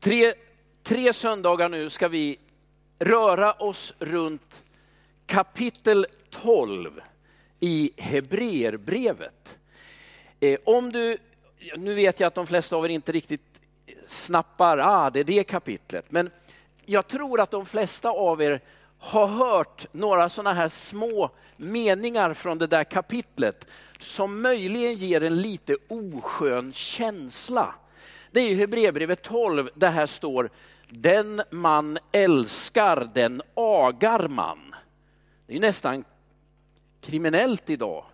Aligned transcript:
Tre, 0.00 0.34
tre 0.82 1.12
söndagar 1.12 1.68
nu 1.68 1.90
ska 1.90 2.08
vi 2.08 2.38
röra 2.98 3.52
oss 3.52 3.94
runt 3.98 4.62
kapitel 5.26 6.06
12 6.30 7.00
i 7.60 7.90
Hebreerbrevet. 7.96 9.58
Eh, 10.40 10.58
om 10.64 10.92
du, 10.92 11.16
nu 11.76 11.94
vet 11.94 12.20
jag 12.20 12.26
att 12.26 12.34
de 12.34 12.46
flesta 12.46 12.76
av 12.76 12.84
er 12.84 12.88
inte 12.88 13.12
riktigt 13.12 13.60
snappar, 14.06 14.78
ah, 14.78 15.10
det 15.10 15.20
är 15.20 15.24
det 15.24 15.44
kapitlet, 15.44 16.04
men 16.08 16.30
jag 16.84 17.06
tror 17.06 17.40
att 17.40 17.50
de 17.50 17.66
flesta 17.66 18.10
av 18.10 18.42
er 18.42 18.60
har 18.98 19.26
hört 19.26 19.86
några 19.92 20.28
sådana 20.28 20.52
här 20.52 20.68
små 20.68 21.30
meningar 21.56 22.34
från 22.34 22.58
det 22.58 22.66
där 22.66 22.84
kapitlet 22.84 23.66
som 23.98 24.42
möjligen 24.42 24.94
ger 24.94 25.22
en 25.22 25.42
lite 25.42 25.76
oskön 25.88 26.72
känsla. 26.72 27.74
Det 28.30 28.40
är 28.40 28.48
ju 28.48 28.54
Hebreerbrevet 28.54 29.22
12, 29.22 29.70
där 29.74 29.90
här 29.90 30.06
står 30.06 30.50
den 30.88 31.42
man 31.50 31.98
älskar, 32.12 33.10
den 33.14 33.42
agar 33.54 34.28
man. 34.28 34.74
Det 35.46 35.56
är 35.56 35.60
nästan 35.60 36.04
kriminellt 37.00 37.70
idag, 37.70 38.04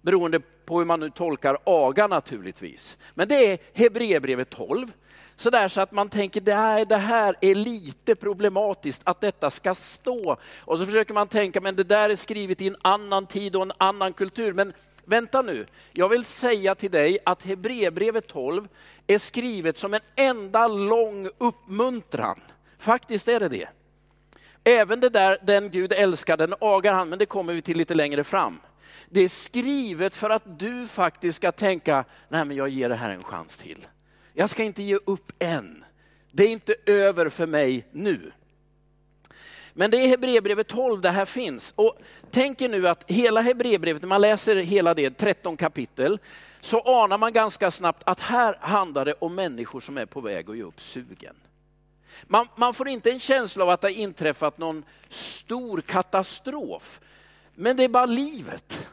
beroende 0.00 0.40
på 0.40 0.78
hur 0.78 0.86
man 0.86 1.00
nu 1.00 1.10
tolkar 1.10 1.58
aga 1.64 2.06
naturligtvis. 2.06 2.98
Men 3.14 3.28
det 3.28 3.46
är 3.46 3.58
Hebreerbrevet 3.72 4.50
12. 4.50 4.92
Så 5.36 5.50
där 5.50 5.68
så 5.68 5.80
att 5.80 5.92
man 5.92 6.08
tänker 6.08 6.40
det 6.40 6.84
det 6.88 6.96
här 6.96 7.36
är 7.40 7.54
lite 7.54 8.14
problematiskt 8.14 9.02
att 9.04 9.20
detta 9.20 9.50
ska 9.50 9.74
stå. 9.74 10.36
Och 10.58 10.78
så 10.78 10.86
försöker 10.86 11.14
man 11.14 11.28
tänka, 11.28 11.60
men 11.60 11.76
det 11.76 11.84
där 11.84 12.10
är 12.10 12.16
skrivet 12.16 12.60
i 12.60 12.66
en 12.66 12.76
annan 12.82 13.26
tid 13.26 13.56
och 13.56 13.62
en 13.62 13.72
annan 13.78 14.12
kultur. 14.12 14.52
Men 14.52 14.72
vänta 15.06 15.42
nu, 15.42 15.66
jag 15.92 16.08
vill 16.08 16.24
säga 16.24 16.74
till 16.74 16.90
dig 16.90 17.18
att 17.24 17.46
Hebreerbrevet 17.46 18.26
12 18.26 18.68
är 19.06 19.18
skrivet 19.18 19.78
som 19.78 19.94
en 19.94 20.00
enda 20.16 20.68
lång 20.68 21.28
uppmuntran. 21.38 22.40
Faktiskt 22.78 23.28
är 23.28 23.40
det 23.40 23.48
det. 23.48 23.68
Även 24.64 25.00
det 25.00 25.08
där, 25.08 25.38
den 25.42 25.70
Gud 25.70 25.92
älskar, 25.92 26.36
den 26.36 26.54
agar 26.60 26.94
han, 26.94 27.08
men 27.08 27.18
det 27.18 27.26
kommer 27.26 27.54
vi 27.54 27.62
till 27.62 27.78
lite 27.78 27.94
längre 27.94 28.24
fram. 28.24 28.60
Det 29.10 29.20
är 29.20 29.28
skrivet 29.28 30.16
för 30.16 30.30
att 30.30 30.58
du 30.58 30.88
faktiskt 30.88 31.36
ska 31.36 31.52
tänka, 31.52 32.04
nej 32.28 32.44
men 32.44 32.56
jag 32.56 32.68
ger 32.68 32.88
det 32.88 32.94
här 32.94 33.10
en 33.10 33.22
chans 33.22 33.56
till. 33.58 33.86
Jag 34.32 34.50
ska 34.50 34.62
inte 34.62 34.82
ge 34.82 34.98
upp 35.04 35.32
än. 35.38 35.84
Det 36.30 36.44
är 36.44 36.48
inte 36.48 36.74
över 36.86 37.28
för 37.28 37.46
mig 37.46 37.88
nu. 37.92 38.32
Men 39.76 39.90
det 39.90 39.96
är 39.96 40.08
Hebreerbrevet 40.08 40.68
12 40.68 41.00
det 41.00 41.10
här 41.10 41.24
finns. 41.24 41.72
Och 41.76 41.98
tänk 42.30 42.60
er 42.60 42.68
nu 42.68 42.88
att 42.88 43.04
hela 43.10 43.40
Hebreerbrevet, 43.40 44.02
när 44.02 44.08
man 44.08 44.20
läser 44.20 44.56
hela 44.56 44.94
det, 44.94 45.10
13 45.10 45.56
kapitel, 45.56 46.18
så 46.60 46.80
anar 46.80 47.18
man 47.18 47.32
ganska 47.32 47.70
snabbt 47.70 48.02
att 48.06 48.20
här 48.20 48.58
handlar 48.60 49.04
det 49.04 49.14
om 49.18 49.34
människor 49.34 49.80
som 49.80 49.98
är 49.98 50.06
på 50.06 50.20
väg 50.20 50.50
att 50.50 50.56
ge 50.56 50.62
upp 50.62 50.80
sugen. 50.80 51.36
Man, 52.22 52.48
man 52.56 52.74
får 52.74 52.88
inte 52.88 53.10
en 53.10 53.20
känsla 53.20 53.64
av 53.64 53.70
att 53.70 53.80
det 53.80 53.86
har 53.86 53.98
inträffat 53.98 54.58
någon 54.58 54.84
stor 55.08 55.80
katastrof. 55.80 57.00
Men 57.54 57.76
det 57.76 57.84
är 57.84 57.88
bara 57.88 58.06
livet. 58.06 58.88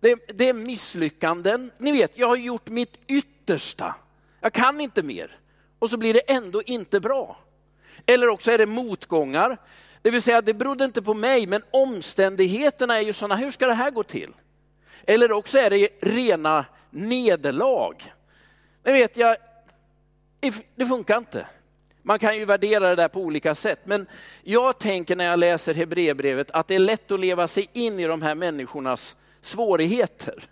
Det, 0.00 0.38
det 0.38 0.48
är 0.48 0.52
misslyckanden. 0.52 1.70
Ni 1.78 1.92
vet, 1.92 2.18
jag 2.18 2.28
har 2.28 2.36
gjort 2.36 2.68
mitt 2.68 2.98
yttersta. 3.06 3.94
Jag 4.40 4.52
kan 4.52 4.80
inte 4.80 5.02
mer. 5.02 5.38
Och 5.78 5.90
så 5.90 5.96
blir 5.96 6.14
det 6.14 6.20
ändå 6.20 6.62
inte 6.62 7.00
bra. 7.00 7.38
Eller 8.06 8.28
också 8.28 8.50
är 8.50 8.58
det 8.58 8.66
motgångar. 8.66 9.56
Det 10.02 10.10
vill 10.10 10.22
säga, 10.22 10.42
det 10.42 10.54
berodde 10.54 10.84
inte 10.84 11.02
på 11.02 11.14
mig, 11.14 11.46
men 11.46 11.62
omständigheterna 11.70 12.96
är 12.96 13.00
ju 13.00 13.12
sådana, 13.12 13.36
hur 13.36 13.50
ska 13.50 13.66
det 13.66 13.74
här 13.74 13.90
gå 13.90 14.02
till? 14.02 14.30
Eller 15.06 15.32
också 15.32 15.58
är 15.58 15.70
det 15.70 15.88
rena 16.00 16.64
nederlag. 16.90 17.94
Det 18.82 18.92
vet, 18.92 19.16
jag, 19.16 19.36
det 20.76 20.86
funkar 20.86 21.18
inte. 21.18 21.46
Man 22.02 22.18
kan 22.18 22.36
ju 22.36 22.44
värdera 22.44 22.88
det 22.88 22.94
där 22.94 23.08
på 23.08 23.20
olika 23.20 23.54
sätt, 23.54 23.80
men 23.84 24.06
jag 24.42 24.78
tänker 24.78 25.16
när 25.16 25.24
jag 25.24 25.38
läser 25.38 25.74
Hebreerbrevet 25.74 26.50
att 26.50 26.68
det 26.68 26.74
är 26.74 26.78
lätt 26.78 27.10
att 27.10 27.20
leva 27.20 27.48
sig 27.48 27.68
in 27.72 28.00
i 28.00 28.04
de 28.04 28.22
här 28.22 28.34
människornas 28.34 29.16
svårigheter. 29.40 30.44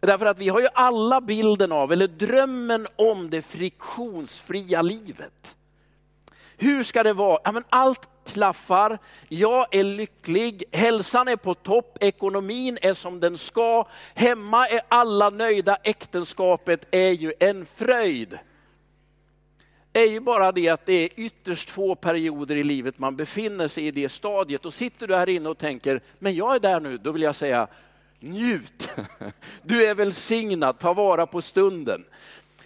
Därför 0.00 0.26
att 0.26 0.38
vi 0.38 0.48
har 0.48 0.60
ju 0.60 0.68
alla 0.74 1.20
bilden 1.20 1.72
av, 1.72 1.92
eller 1.92 2.08
drömmen 2.08 2.86
om 2.96 3.30
det 3.30 3.42
friktionsfria 3.42 4.82
livet. 4.82 5.56
Hur 6.56 6.82
ska 6.82 7.02
det 7.02 7.12
vara? 7.12 7.38
Ja, 7.44 7.52
men 7.52 7.64
allt 7.68 8.08
klaffar, 8.26 8.98
jag 9.28 9.74
är 9.74 9.84
lycklig, 9.84 10.64
hälsan 10.72 11.28
är 11.28 11.36
på 11.36 11.54
topp, 11.54 11.98
ekonomin 12.00 12.78
är 12.82 12.94
som 12.94 13.20
den 13.20 13.38
ska, 13.38 13.88
hemma 14.14 14.66
är 14.66 14.80
alla 14.88 15.30
nöjda, 15.30 15.76
äktenskapet 15.82 16.86
är 16.90 17.10
ju 17.10 17.32
en 17.40 17.66
fröjd. 17.66 18.38
Det 19.92 20.00
är 20.00 20.10
ju 20.10 20.20
bara 20.20 20.52
det 20.52 20.68
att 20.68 20.86
det 20.86 20.92
är 20.92 21.08
ytterst 21.16 21.70
få 21.70 21.94
perioder 21.94 22.56
i 22.56 22.62
livet 22.62 22.98
man 22.98 23.16
befinner 23.16 23.68
sig 23.68 23.86
i 23.86 23.90
det 23.90 24.08
stadiet. 24.08 24.64
Och 24.64 24.74
sitter 24.74 25.06
du 25.06 25.14
här 25.14 25.28
inne 25.28 25.48
och 25.48 25.58
tänker, 25.58 26.00
men 26.18 26.34
jag 26.34 26.54
är 26.54 26.60
där 26.60 26.80
nu, 26.80 26.98
då 26.98 27.12
vill 27.12 27.22
jag 27.22 27.36
säga, 27.36 27.66
njut. 28.20 28.90
Du 29.62 29.86
är 29.86 29.94
välsignad, 29.94 30.78
ta 30.78 30.94
vara 30.94 31.26
på 31.26 31.42
stunden. 31.42 32.04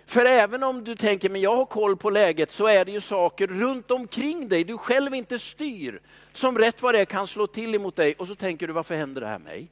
För 0.09 0.25
även 0.25 0.63
om 0.63 0.85
du 0.85 0.95
tänker, 0.95 1.31
men 1.31 1.41
jag 1.41 1.57
har 1.57 1.65
koll 1.65 1.97
på 1.97 2.11
läget, 2.11 2.53
så 2.53 2.67
är 2.67 2.85
det 2.85 2.93
ju 2.93 3.01
saker 3.01 3.47
runt 3.47 3.91
omkring 3.91 4.49
dig 4.49 4.65
du 4.65 4.79
själv 4.79 5.15
inte 5.15 5.39
styr, 5.39 6.01
som 6.33 6.59
rätt 6.59 6.83
vad 6.83 6.95
det 6.95 7.01
är 7.01 7.05
kan 7.05 7.27
slå 7.27 7.47
till 7.47 7.75
emot 7.75 7.97
dig. 7.97 8.15
Och 8.15 8.29
så 8.29 8.35
tänker 8.35 8.67
du, 8.67 8.73
varför 8.73 8.95
händer 8.97 9.21
det 9.21 9.27
här 9.27 9.39
mig? 9.39 9.69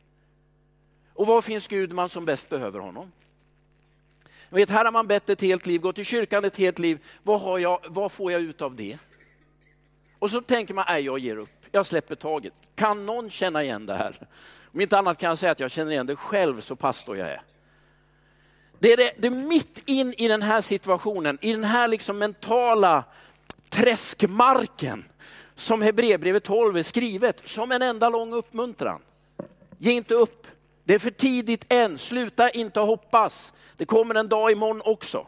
Och 1.14 1.26
var 1.26 1.42
finns 1.42 1.68
Gud 1.68 1.92
man 1.92 2.08
som 2.08 2.24
bäst 2.24 2.48
behöver 2.48 2.78
honom? 2.80 3.12
Jag 4.48 4.56
vet, 4.56 4.70
här 4.70 4.84
har 4.84 4.92
man 4.92 5.06
bett 5.06 5.28
ett 5.28 5.40
helt 5.40 5.66
liv, 5.66 5.80
gått 5.80 5.98
i 5.98 6.04
kyrkan 6.04 6.44
ett 6.44 6.56
helt 6.56 6.78
liv. 6.78 6.98
Vad, 7.22 7.40
har 7.40 7.58
jag, 7.58 7.78
vad 7.88 8.12
får 8.12 8.32
jag 8.32 8.40
ut 8.40 8.62
av 8.62 8.74
det? 8.74 8.98
Och 10.18 10.30
så 10.30 10.40
tänker 10.40 10.74
man, 10.74 10.84
nej 10.88 11.04
jag 11.04 11.18
ger 11.18 11.36
upp, 11.36 11.66
jag 11.70 11.86
släpper 11.86 12.14
taget. 12.14 12.52
Kan 12.74 13.06
någon 13.06 13.30
känna 13.30 13.62
igen 13.62 13.86
det 13.86 13.94
här? 13.94 14.28
Om 14.72 14.80
inte 14.80 14.98
annat 14.98 15.18
kan 15.18 15.28
jag 15.28 15.38
säga 15.38 15.52
att 15.52 15.60
jag 15.60 15.70
känner 15.70 15.92
igen 15.92 16.06
det 16.06 16.16
själv 16.16 16.60
så 16.60 16.76
pastor 16.76 17.16
jag 17.16 17.28
är. 17.28 17.42
Det 18.78 18.92
är, 18.92 18.96
det, 18.96 19.12
det 19.18 19.26
är 19.26 19.30
mitt 19.30 19.82
in 19.86 20.14
i 20.16 20.28
den 20.28 20.42
här 20.42 20.60
situationen, 20.60 21.38
i 21.40 21.52
den 21.52 21.64
här 21.64 21.88
liksom 21.88 22.18
mentala 22.18 23.04
träskmarken 23.68 25.04
som 25.54 25.82
Hebreerbrevet 25.82 26.44
12 26.44 26.76
är 26.76 26.82
skrivet 26.82 27.42
som 27.44 27.72
en 27.72 27.82
enda 27.82 28.08
lång 28.08 28.32
uppmuntran. 28.32 29.00
Ge 29.78 29.92
inte 29.92 30.14
upp, 30.14 30.46
det 30.84 30.94
är 30.94 30.98
för 30.98 31.10
tidigt 31.10 31.64
än, 31.68 31.98
sluta 31.98 32.50
inte 32.50 32.80
hoppas. 32.80 33.52
Det 33.76 33.84
kommer 33.84 34.14
en 34.14 34.28
dag 34.28 34.52
imorgon 34.52 34.82
också. 34.84 35.26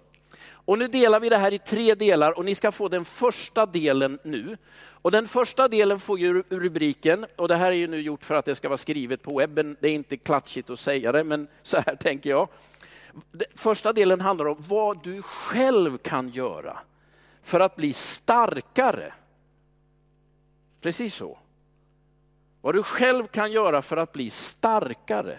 Och 0.50 0.78
nu 0.78 0.88
delar 0.88 1.20
vi 1.20 1.28
det 1.28 1.36
här 1.36 1.52
i 1.52 1.58
tre 1.58 1.94
delar 1.94 2.38
och 2.38 2.44
ni 2.44 2.54
ska 2.54 2.72
få 2.72 2.88
den 2.88 3.04
första 3.04 3.66
delen 3.66 4.18
nu. 4.24 4.56
Och 5.02 5.10
den 5.10 5.28
första 5.28 5.68
delen 5.68 6.00
får 6.00 6.18
ju 6.18 6.42
rubriken, 6.48 7.26
och 7.36 7.48
det 7.48 7.56
här 7.56 7.72
är 7.72 7.76
ju 7.76 7.86
nu 7.86 8.00
gjort 8.00 8.24
för 8.24 8.34
att 8.34 8.44
det 8.44 8.54
ska 8.54 8.68
vara 8.68 8.76
skrivet 8.76 9.22
på 9.22 9.38
webben, 9.38 9.76
det 9.80 9.88
är 9.88 9.92
inte 9.92 10.16
klatschigt 10.16 10.70
att 10.70 10.78
säga 10.78 11.12
det, 11.12 11.24
men 11.24 11.48
så 11.62 11.76
här 11.76 11.96
tänker 11.96 12.30
jag. 12.30 12.48
Första 13.54 13.92
delen 13.92 14.20
handlar 14.20 14.46
om 14.46 14.56
vad 14.68 15.02
du 15.04 15.22
själv 15.22 15.98
kan 15.98 16.28
göra 16.28 16.78
för 17.42 17.60
att 17.60 17.76
bli 17.76 17.92
starkare. 17.92 19.14
Precis 20.80 21.14
så. 21.14 21.38
Vad 22.60 22.74
du 22.74 22.82
själv 22.82 23.26
kan 23.26 23.52
göra 23.52 23.82
för 23.82 23.96
att 23.96 24.12
bli 24.12 24.30
starkare 24.30 25.38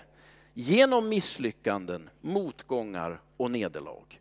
genom 0.54 1.10
misslyckanden, 1.10 2.10
motgångar 2.22 3.22
och 3.38 3.52
nederlag. 3.52 4.20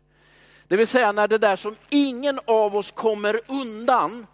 Det 0.67 0.77
vill 0.77 0.87
säga 0.87 1.11
när 1.11 1.27
det 1.27 1.37
där 1.37 1.55
som 1.55 1.75
ingen 1.89 2.39
av 2.45 2.75
oss 2.75 2.91
kommer 2.91 3.39
undan, 3.47 4.27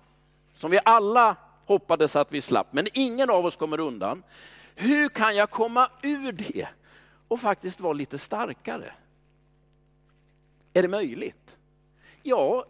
som 0.54 0.72
vi 0.72 0.80
alla 0.86 1.36
hoppades 1.66 2.16
att 2.16 2.32
vi 2.32 2.42
slapp, 2.42 2.68
men 2.72 2.88
ingen 2.94 3.30
av 3.30 3.46
oss 3.46 3.56
kommer 3.56 3.80
undan. 3.80 4.24
Hur 4.76 5.10
kan 5.10 5.36
jag 5.36 5.50
komma 5.50 5.90
ur 6.02 6.32
det 6.32 6.68
och 7.28 7.40
faktiskt 7.40 7.80
vara 7.80 7.94
lite 7.94 8.18
starkare? 8.18 8.94
Är 10.76 10.82
det 10.82 10.88
möjligt? 10.88 11.58
Ja, 12.24 12.66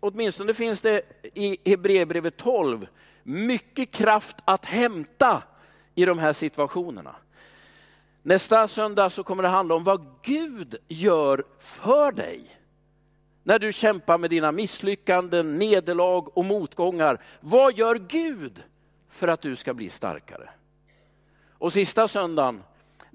åtminstone 0.00 0.54
finns 0.54 0.80
det 0.80 1.02
i 1.34 1.70
Hebreerbrevet 1.70 2.36
12 2.36 2.86
mycket 3.22 3.90
kraft 3.90 4.36
att 4.44 4.64
hämta 4.64 5.42
i 5.94 6.04
de 6.04 6.18
här 6.18 6.32
situationerna. 6.32 7.16
Nästa 8.22 8.68
söndag 8.68 9.10
så 9.10 9.24
kommer 9.24 9.42
det 9.42 9.48
handla 9.48 9.74
om 9.74 9.84
vad 9.84 10.06
Gud 10.22 10.76
gör 10.88 11.44
för 11.58 12.12
dig. 12.12 12.58
När 13.42 13.58
du 13.58 13.72
kämpar 13.72 14.18
med 14.18 14.30
dina 14.30 14.52
misslyckanden, 14.52 15.58
nederlag 15.58 16.28
och 16.38 16.44
motgångar. 16.44 17.22
Vad 17.40 17.78
gör 17.78 17.94
Gud 17.94 18.62
för 19.10 19.28
att 19.28 19.42
du 19.42 19.56
ska 19.56 19.74
bli 19.74 19.90
starkare? 19.90 20.50
Och 21.58 21.72
sista 21.72 22.08
söndagen, 22.08 22.62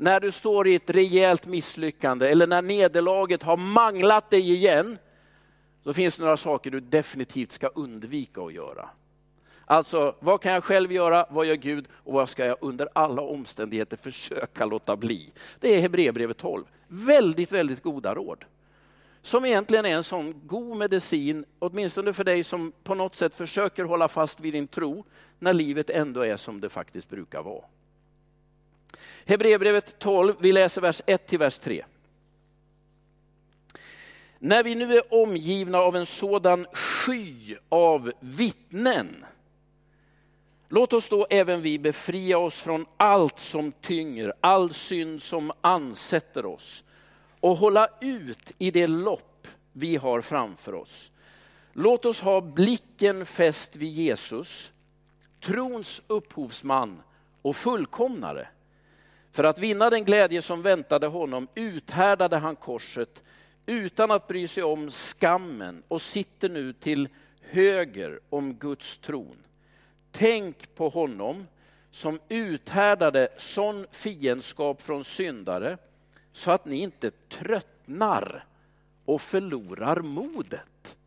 när 0.01 0.19
du 0.19 0.31
står 0.31 0.67
i 0.67 0.75
ett 0.75 0.89
rejält 0.89 1.45
misslyckande 1.45 2.29
eller 2.29 2.47
när 2.47 2.61
nederlaget 2.61 3.43
har 3.43 3.57
manglat 3.57 4.29
dig 4.29 4.51
igen, 4.51 4.97
så 5.83 5.93
finns 5.93 6.15
det 6.15 6.23
några 6.23 6.37
saker 6.37 6.71
du 6.71 6.79
definitivt 6.79 7.51
ska 7.51 7.67
undvika 7.67 8.41
att 8.41 8.53
göra. 8.53 8.89
Alltså, 9.65 10.15
vad 10.19 10.41
kan 10.41 10.53
jag 10.53 10.63
själv 10.63 10.91
göra? 10.91 11.25
Vad 11.29 11.45
gör 11.45 11.55
Gud? 11.55 11.87
Och 11.91 12.13
vad 12.13 12.29
ska 12.29 12.45
jag 12.45 12.57
under 12.61 12.89
alla 12.93 13.21
omständigheter 13.21 13.97
försöka 13.97 14.65
låta 14.65 14.95
bli? 14.95 15.31
Det 15.59 15.75
är 15.75 15.81
Hebreerbrevet 15.81 16.37
12. 16.37 16.63
Väldigt, 16.87 17.51
väldigt 17.51 17.83
goda 17.83 18.15
råd. 18.15 18.45
som 19.21 19.45
egentligen 19.45 19.85
är 19.85 19.95
en 19.95 20.03
sån 20.03 20.47
god 20.47 20.77
medicin, 20.77 21.45
åtminstone 21.59 22.13
för 22.13 22.23
dig 22.23 22.43
som 22.43 22.71
på 22.83 22.95
något 22.95 23.15
sätt 23.15 23.35
försöker 23.35 23.83
hålla 23.83 24.07
fast 24.07 24.39
vid 24.39 24.53
din 24.53 24.67
tro, 24.67 25.05
när 25.39 25.53
livet 25.53 25.89
ändå 25.89 26.21
är 26.21 26.37
som 26.37 26.61
det 26.61 26.69
faktiskt 26.69 27.09
brukar 27.09 27.43
vara. 27.43 27.63
Hebreerbrevet 29.25 29.99
12, 29.99 30.35
vi 30.39 30.51
läser 30.51 30.81
vers 30.81 31.01
1 31.05 31.27
till 31.27 31.39
vers 31.39 31.59
3. 31.59 31.85
När 34.39 34.63
vi 34.63 34.75
nu 34.75 34.93
är 34.93 35.13
omgivna 35.13 35.77
av 35.77 35.95
en 35.95 36.05
sådan 36.05 36.67
sky 36.73 37.55
av 37.69 38.11
vittnen, 38.19 39.25
låt 40.69 40.93
oss 40.93 41.09
då 41.09 41.27
även 41.29 41.61
vi 41.61 41.79
befria 41.79 42.37
oss 42.37 42.61
från 42.61 42.85
allt 42.97 43.39
som 43.39 43.71
tynger, 43.71 44.33
all 44.41 44.73
synd 44.73 45.21
som 45.21 45.51
ansätter 45.61 46.45
oss 46.45 46.83
och 47.39 47.57
hålla 47.57 47.87
ut 48.01 48.51
i 48.57 48.71
det 48.71 48.87
lopp 48.87 49.47
vi 49.73 49.95
har 49.95 50.21
framför 50.21 50.73
oss. 50.73 51.11
Låt 51.73 52.05
oss 52.05 52.21
ha 52.21 52.41
blicken 52.41 53.25
fäst 53.25 53.75
vid 53.75 53.89
Jesus, 53.89 54.71
trons 55.39 56.01
upphovsman 56.07 57.01
och 57.41 57.55
fullkomnare. 57.55 58.47
För 59.31 59.43
att 59.43 59.59
vinna 59.59 59.89
den 59.89 60.05
glädje 60.05 60.41
som 60.41 60.61
väntade 60.61 61.07
honom 61.07 61.47
uthärdade 61.55 62.37
han 62.37 62.55
korset 62.55 63.23
utan 63.65 64.11
att 64.11 64.27
bry 64.27 64.47
sig 64.47 64.63
om 64.63 64.89
skammen 64.89 65.83
och 65.87 66.01
sitter 66.01 66.49
nu 66.49 66.73
till 66.73 67.09
höger 67.41 68.19
om 68.29 68.53
Guds 68.53 68.97
tron. 68.97 69.37
Tänk 70.11 70.75
på 70.75 70.89
honom 70.89 71.47
som 71.91 72.19
uthärdade 72.29 73.29
sån 73.37 73.87
fiendskap 73.91 74.81
från 74.81 75.03
syndare 75.03 75.77
så 76.31 76.51
att 76.51 76.65
ni 76.65 76.81
inte 76.81 77.11
tröttnar 77.11 78.45
och 79.05 79.21
förlorar 79.21 80.01
modet. 80.01 80.97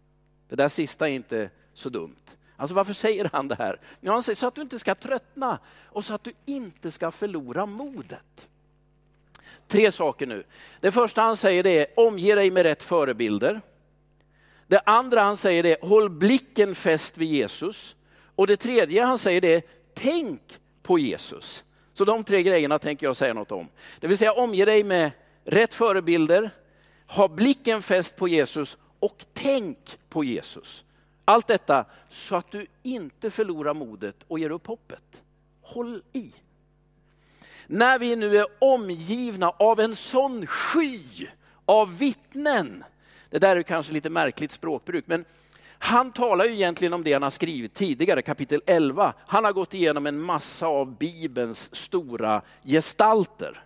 Det 0.49 0.57
där 0.57 0.69
sista 0.69 1.09
är 1.09 1.13
inte 1.13 1.51
så 1.75 1.89
dumt. 1.89 2.17
Alltså 2.65 2.75
varför 2.75 2.93
säger 2.93 3.31
han 3.33 3.49
det 3.49 3.55
här? 3.55 3.81
Ja, 4.01 4.13
han 4.13 4.23
säger 4.23 4.37
så 4.37 4.47
att 4.47 4.55
du 4.55 4.61
inte 4.61 4.79
ska 4.79 4.95
tröttna 4.95 5.59
och 5.85 6.05
så 6.05 6.15
att 6.15 6.25
du 6.25 6.33
inte 6.45 6.91
ska 6.91 7.11
förlora 7.11 7.67
modet. 7.67 8.49
Tre 9.69 9.93
saker 9.93 10.27
nu. 10.27 10.45
Det 10.81 10.93
första 10.93 11.23
han 11.23 11.37
säger 11.37 11.63
det 11.63 11.79
är 11.79 11.87
omge 11.97 12.35
dig 12.35 12.51
med 12.51 12.63
rätt 12.63 12.83
förebilder. 12.83 13.61
Det 14.67 14.81
andra 14.87 15.23
han 15.23 15.37
säger 15.37 15.63
det 15.63 15.83
är 15.83 15.89
håll 15.89 16.11
blicken 16.11 16.75
fäst 16.75 17.19
vid 17.19 17.29
Jesus. 17.29 17.97
Och 18.35 18.47
det 18.47 18.57
tredje 18.57 19.05
han 19.05 19.19
säger 19.19 19.41
det 19.41 19.55
är 19.55 19.63
tänk 19.95 20.59
på 20.83 20.99
Jesus. 20.99 21.65
Så 21.93 22.05
de 22.05 22.25
tre 22.25 22.43
grejerna 22.43 22.79
tänker 22.79 23.07
jag 23.07 23.17
säga 23.17 23.35
något 23.35 23.53
om. 23.53 23.69
Det 24.01 24.07
vill 24.07 24.19
säga 24.19 24.33
omge 24.33 24.65
dig 24.65 24.85
med 24.85 25.11
rätt 25.45 25.75
förebilder, 25.75 26.51
ha 27.07 27.29
blicken 27.29 27.83
fäst 27.83 28.17
på 28.17 28.29
Jesus 28.29 28.77
och 28.99 29.25
tänk 29.33 29.99
på 30.09 30.25
Jesus. 30.25 30.85
Allt 31.25 31.47
detta 31.47 31.85
så 32.09 32.37
att 32.37 32.51
du 32.51 32.67
inte 32.83 33.31
förlorar 33.31 33.75
modet 33.75 34.17
och 34.29 34.39
ger 34.39 34.51
upp 34.51 34.67
hoppet. 34.67 35.23
Håll 35.63 36.03
i. 36.13 36.33
När 37.67 37.99
vi 37.99 38.17
nu 38.17 38.37
är 38.37 38.47
omgivna 38.59 39.51
av 39.51 39.81
en 39.81 39.97
sån 39.97 40.47
sky 40.47 41.29
av 41.65 41.99
vittnen. 41.99 42.85
Det 43.31 43.39
där 43.39 43.57
är 43.57 43.63
kanske 43.63 43.93
lite 43.93 44.11
märkligt 44.11 44.53
språkbruk, 44.53 45.05
men 45.07 45.25
han 45.79 46.13
talar 46.13 46.45
ju 46.45 46.53
egentligen 46.53 46.93
om 46.93 47.05
det 47.05 47.13
han 47.13 47.23
har 47.23 47.31
skrivit 47.31 47.75
tidigare, 47.75 48.23
kapitel 48.23 48.63
11. 48.67 49.15
Han 49.27 49.45
har 49.45 49.53
gått 49.53 49.75
igenom 49.75 50.07
en 50.07 50.21
massa 50.21 50.67
av 50.67 50.99
Bibelns 50.99 51.75
stora 51.75 52.43
gestalter. 52.65 53.64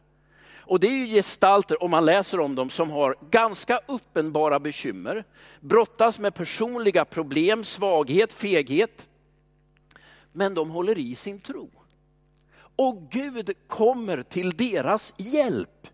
Och 0.69 0.81
det 0.81 0.87
är 0.87 1.07
ju 1.07 1.07
gestalter, 1.07 1.83
om 1.83 1.91
man 1.91 2.05
läser 2.05 2.41
om 2.41 2.55
dem, 2.55 2.71
som 2.71 2.91
har 2.91 3.17
ganska 3.31 3.81
uppenbara 3.87 4.61
bekymmer, 4.61 5.25
brottas 5.61 6.19
med 6.19 6.35
personliga 6.35 7.05
problem, 7.05 7.65
svaghet, 7.65 8.33
feghet. 8.33 9.07
Men 10.33 10.55
de 10.55 10.71
håller 10.71 10.99
i 10.99 11.15
sin 11.15 11.41
tro. 11.41 11.71
Och 12.77 13.11
Gud 13.11 13.51
kommer 13.67 14.23
till 14.23 14.51
deras 14.51 15.15
hjälp. 15.17 15.87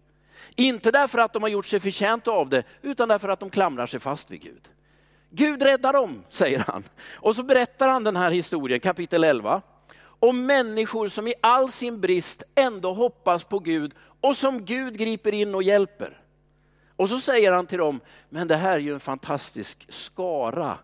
Inte 0.56 0.90
därför 0.90 1.18
att 1.18 1.32
de 1.32 1.42
har 1.42 1.50
gjort 1.50 1.66
sig 1.66 1.80
förtjänta 1.80 2.30
av 2.30 2.48
det, 2.48 2.64
utan 2.82 3.08
därför 3.08 3.28
att 3.28 3.40
de 3.40 3.50
klamrar 3.50 3.86
sig 3.86 4.00
fast 4.00 4.30
vid 4.30 4.42
Gud. 4.42 4.68
Gud 5.30 5.62
räddar 5.62 5.92
dem, 5.92 6.22
säger 6.30 6.58
han. 6.58 6.84
Och 7.12 7.36
så 7.36 7.42
berättar 7.42 7.88
han 7.88 8.04
den 8.04 8.16
här 8.16 8.30
historien, 8.30 8.80
kapitel 8.80 9.24
11, 9.24 9.62
om 10.28 10.46
människor 10.46 11.08
som 11.08 11.26
i 11.28 11.34
all 11.40 11.72
sin 11.72 12.00
brist 12.00 12.42
ändå 12.54 12.92
hoppas 12.94 13.44
på 13.44 13.58
Gud 13.58 13.94
och 14.20 14.36
som 14.36 14.64
Gud 14.64 14.98
griper 14.98 15.34
in 15.34 15.54
och 15.54 15.62
hjälper. 15.62 16.20
Och 16.96 17.08
så 17.08 17.20
säger 17.20 17.52
han 17.52 17.66
till 17.66 17.78
dem, 17.78 18.00
men 18.28 18.48
det 18.48 18.56
här 18.56 18.72
är 18.72 18.78
ju 18.78 18.94
en 18.94 19.00
fantastisk 19.00 19.86
skara 19.88 20.78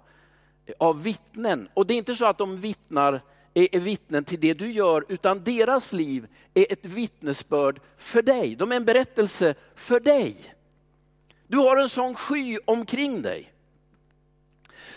av 0.78 1.02
vittnen. 1.02 1.68
Och 1.74 1.86
det 1.86 1.94
är 1.94 1.98
inte 1.98 2.16
så 2.16 2.26
att 2.26 2.38
de 2.38 2.60
vittnar 2.60 3.20
är 3.54 3.80
vittnen 3.80 4.24
till 4.24 4.40
det 4.40 4.54
du 4.54 4.72
gör, 4.72 5.04
utan 5.08 5.44
deras 5.44 5.92
liv 5.92 6.26
är 6.54 6.72
ett 6.72 6.86
vittnesbörd 6.86 7.80
för 7.96 8.22
dig. 8.22 8.56
De 8.56 8.72
är 8.72 8.76
en 8.76 8.84
berättelse 8.84 9.54
för 9.74 10.00
dig. 10.00 10.54
Du 11.46 11.56
har 11.56 11.76
en 11.76 11.88
sån 11.88 12.14
sky 12.14 12.58
omkring 12.64 13.22
dig. 13.22 13.52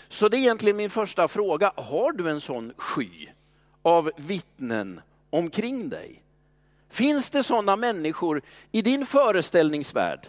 Så 0.08 0.28
det 0.28 0.36
är 0.36 0.38
egentligen 0.38 0.76
min 0.76 0.90
första 0.90 1.28
fråga. 1.28 1.72
Har 1.76 2.12
du 2.12 2.30
en 2.30 2.40
sån 2.40 2.72
sky 2.76 3.28
av 3.84 4.10
vittnen 4.16 5.00
omkring 5.30 5.88
dig? 5.88 6.22
Finns 6.90 7.30
det 7.30 7.42
sådana 7.42 7.76
människor 7.76 8.42
i 8.72 8.82
din 8.82 9.06
föreställningsvärld, 9.06 10.28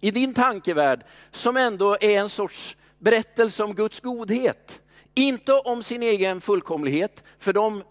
i 0.00 0.10
din 0.10 0.34
tankevärld, 0.34 1.04
som 1.30 1.56
ändå 1.56 1.96
är 2.00 2.20
en 2.20 2.28
sorts 2.28 2.76
berättelse 2.98 3.64
om 3.64 3.74
Guds 3.74 4.00
godhet? 4.00 4.80
Inte 5.14 5.52
om 5.52 5.82
sin 5.82 6.02
egen 6.02 6.40
fullkomlighet, 6.40 7.24
för 7.38 7.52
de, 7.52 7.82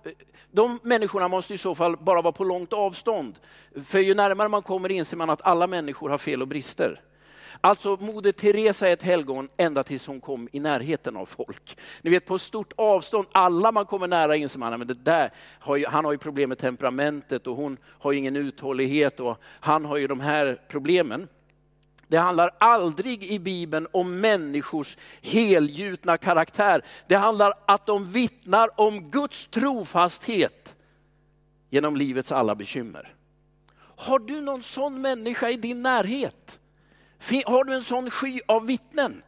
de 0.52 0.80
människorna 0.84 1.28
måste 1.28 1.54
i 1.54 1.58
så 1.58 1.76
fall 1.76 1.98
bara 1.98 2.22
vara 2.22 2.32
på 2.32 2.44
långt 2.44 2.74
avstånd. 2.74 3.40
För 3.86 4.00
ju 4.00 4.14
närmare 4.14 4.48
man 4.48 4.62
kommer 4.62 4.92
inser 4.92 5.18
man 5.18 5.30
att 5.30 5.42
alla 5.42 5.68
människor 5.68 6.10
har 6.10 6.18
fel 6.18 6.42
och 6.42 6.48
brister. 6.48 7.02
Alltså 7.66 7.98
Moder 8.00 8.32
Teresa 8.32 8.88
är 8.88 8.94
ett 8.94 9.02
helgon 9.02 9.50
ända 9.58 9.84
tills 9.84 10.08
hon 10.08 10.22
kom 10.22 10.50
i 10.52 10.60
närheten 10.60 11.18
av 11.18 11.26
folk. 11.26 11.78
Ni 12.02 12.10
vet 12.10 12.26
på 12.26 12.40
stort 12.40 12.74
avstånd, 12.76 13.28
alla 13.32 13.72
man 13.72 13.86
kommer 13.86 14.08
nära 14.08 14.36
inser 14.36 14.60
man 14.60 14.80
men 14.80 14.88
det 14.88 14.94
där 14.94 15.30
har 15.60 15.76
ju, 15.76 15.86
han 15.86 16.06
har 16.06 16.12
ju 16.12 16.18
problem 16.18 16.50
med 16.50 16.58
temperamentet 16.58 17.48
och 17.48 17.56
hon 17.56 17.78
har 17.86 18.14
ingen 18.14 18.36
uthållighet 18.36 19.20
och 19.20 19.38
han 19.44 19.86
har 19.86 19.98
ju 19.98 20.08
de 20.08 20.20
här 20.20 20.62
problemen. 20.68 21.28
Det 22.08 22.18
handlar 22.18 22.52
aldrig 22.58 23.24
i 23.24 23.40
Bibeln 23.40 23.88
om 23.92 24.20
människors 24.20 24.98
helgjutna 25.22 26.18
karaktär. 26.18 26.82
Det 27.08 27.16
handlar 27.16 27.54
att 27.66 27.86
de 27.86 28.12
vittnar 28.12 28.80
om 28.80 29.12
Guds 29.12 29.48
trofasthet 29.48 30.76
genom 31.70 31.98
livets 31.98 32.32
alla 32.32 32.56
bekymmer. 32.56 33.16
Har 33.78 34.20
du 34.20 34.42
någon 34.42 34.64
sån 34.64 35.02
människa 35.02 35.50
i 35.50 35.56
din 35.56 35.82
närhet? 35.82 36.60
Har 37.46 37.64
du 37.64 37.74
en 37.74 37.84
sån 37.84 38.12
sky 38.12 38.42
av 38.46 38.68
vittnen? 38.68 39.24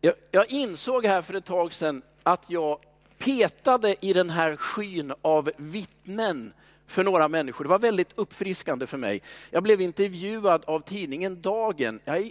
Jag, 0.00 0.14
jag 0.30 0.50
insåg 0.50 1.06
här 1.06 1.22
för 1.22 1.34
ett 1.34 1.44
tag 1.44 1.72
sedan 1.72 2.02
att 2.22 2.50
jag 2.50 2.78
petade 3.18 3.96
i 4.00 4.12
den 4.12 4.30
här 4.30 4.56
skyn 4.56 5.12
av 5.22 5.50
vittnen 5.56 6.52
för 6.86 7.04
några 7.04 7.28
människor. 7.28 7.64
Det 7.64 7.68
var 7.68 7.78
väldigt 7.78 8.12
uppfriskande 8.14 8.86
för 8.86 8.98
mig. 8.98 9.22
Jag 9.50 9.62
blev 9.62 9.80
intervjuad 9.80 10.64
av 10.64 10.80
tidningen 10.80 11.42
Dagen. 11.42 12.00
Jag 12.04 12.16
är, 12.16 12.30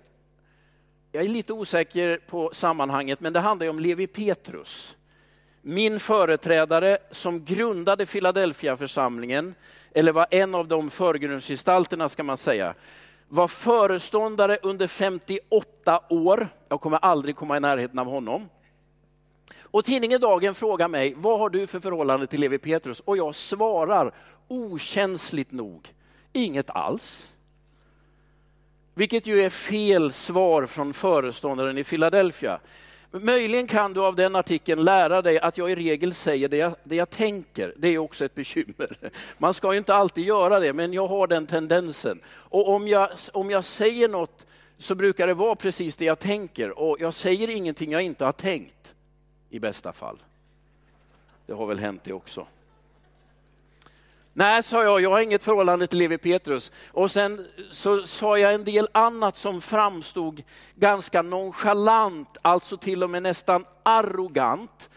jag 1.12 1.24
är 1.24 1.30
lite 1.30 1.54
osäker 1.54 2.18
på 2.28 2.50
sammanhanget, 2.54 3.20
men 3.20 3.34
det 3.34 3.40
handlar 3.40 3.70
om 3.70 3.80
Levi 3.80 4.08
Petrus. 4.08 4.96
Min 5.62 6.00
företrädare 6.00 6.98
som 7.12 7.46
grundade 7.46 8.06
Philadelphia-församlingen, 8.06 9.56
eller 9.94 10.12
var 10.12 10.28
en 10.32 10.56
av 10.56 10.68
de 10.68 10.90
förgrundsgestalterna 10.90 12.10
ska 12.10 12.24
man 12.24 12.38
säga, 12.38 12.74
var 13.28 13.48
föreståndare 13.48 14.58
under 14.64 14.88
58 14.88 16.02
år. 16.10 16.48
Jag 16.70 16.82
kommer 16.82 16.98
aldrig 16.98 17.36
komma 17.36 17.58
i 17.58 17.60
närheten 17.60 18.00
av 18.00 18.08
honom. 18.08 18.50
Och 19.60 19.86
tidningen 19.86 20.22
Dagen 20.22 20.56
frågar 20.56 20.88
mig, 20.88 21.14
vad 21.18 21.40
har 21.40 21.50
du 21.50 21.68
för 21.68 21.80
förhållande 21.80 22.28
till 22.28 22.42
Levi 22.42 22.58
Petrus? 22.58 23.00
Och 23.00 23.18
jag 23.18 23.36
svarar 23.36 24.12
okänsligt 24.48 25.52
nog, 25.52 25.94
inget 26.34 26.70
alls. 26.70 27.30
Vilket 28.94 29.26
ju 29.28 29.42
är 29.42 29.50
fel 29.50 30.14
svar 30.14 30.66
från 30.66 30.94
föreståndaren 30.94 31.78
i 31.78 31.84
Philadelphia. 31.84 32.60
Möjligen 33.22 33.68
kan 33.68 33.94
du 33.94 34.02
av 34.02 34.16
den 34.16 34.36
artikeln 34.36 34.84
lära 34.84 35.22
dig 35.22 35.40
att 35.40 35.58
jag 35.58 35.72
i 35.72 35.76
regel 35.76 36.14
säger 36.14 36.50
det 36.50 36.58
jag, 36.58 36.76
det 36.84 36.96
jag 36.96 37.10
tänker. 37.10 37.74
Det 37.78 37.88
är 37.88 37.98
också 37.98 38.26
ett 38.26 38.36
bekymmer. 38.36 39.12
Man 39.38 39.54
ska 39.54 39.72
ju 39.72 39.78
inte 39.78 39.96
alltid 39.96 40.26
göra 40.26 40.60
det, 40.60 40.74
men 40.74 40.94
jag 40.94 41.08
har 41.08 41.28
den 41.28 41.48
tendensen. 41.48 42.20
Och 42.28 42.70
om 42.70 42.88
jag, 42.88 43.10
om 43.34 43.50
jag 43.50 43.66
säger 43.66 44.08
något 44.08 44.46
så 44.78 44.96
brukar 44.96 45.28
det 45.28 45.34
vara 45.34 45.56
precis 45.56 45.96
det 45.96 46.06
jag 46.06 46.20
tänker. 46.20 46.80
Och 46.80 46.98
jag 47.00 47.14
säger 47.14 47.48
ingenting 47.48 47.92
jag 47.92 48.02
inte 48.02 48.26
har 48.26 48.32
tänkt, 48.32 48.94
i 49.50 49.60
bästa 49.60 49.94
fall. 49.94 50.18
Det 51.46 51.54
har 51.54 51.66
väl 51.66 51.80
hänt 51.80 52.02
det 52.04 52.14
också. 52.14 52.48
Nej, 54.38 54.64
sa 54.64 54.84
jag, 54.84 55.02
jag 55.02 55.10
har 55.10 55.22
inget 55.22 55.44
förhållande 55.44 55.88
till 55.88 56.00
Levi 56.00 56.18
Petrus. 56.18 56.72
Och 56.92 57.12
sen 57.12 57.48
så 57.72 58.08
sa 58.08 58.38
jag 58.38 58.54
en 58.54 58.64
del 58.64 58.88
annat 58.92 59.38
som 59.38 59.62
framstod 59.62 60.44
ganska 60.76 61.22
nonchalant, 61.22 62.38
alltså 62.42 62.78
till 62.78 63.04
och 63.04 63.10
med 63.10 63.24
nästan 63.24 63.66
arrogant. 63.84 64.90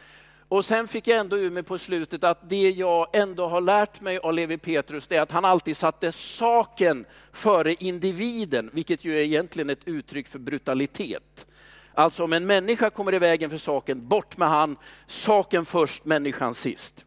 Och 0.49 0.65
sen 0.65 0.89
fick 0.89 1.07
jag 1.09 1.19
ändå 1.19 1.39
ur 1.39 1.51
mig 1.51 1.63
på 1.63 1.79
slutet 1.79 2.25
att 2.25 2.49
det 2.49 2.71
jag 2.71 3.07
ändå 3.13 3.47
har 3.49 3.61
lärt 3.61 4.01
mig 4.01 4.19
av 4.19 4.35
Levi 4.35 4.59
Petrus, 4.59 5.07
det 5.07 5.17
är 5.17 5.21
att 5.21 5.33
han 5.33 5.45
alltid 5.45 5.77
satte 5.77 6.13
saken 6.13 7.05
före 7.33 7.75
individen, 7.75 8.71
vilket 8.73 9.05
ju 9.05 9.19
är 9.19 9.23
egentligen 9.23 9.71
ett 9.71 9.89
uttryck 9.89 10.29
för 10.29 10.39
brutalitet. 10.39 11.47
Alltså 11.95 12.25
om 12.25 12.33
en 12.33 12.47
människa 12.47 12.91
kommer 12.91 13.15
i 13.15 13.19
vägen 13.19 13.51
för 13.51 13.59
saken, 13.59 14.09
bort 14.09 14.37
med 14.37 14.49
han, 14.49 14.77
saken 15.07 15.65
först, 15.65 16.05
människan 16.05 16.55
sist. 16.55 17.05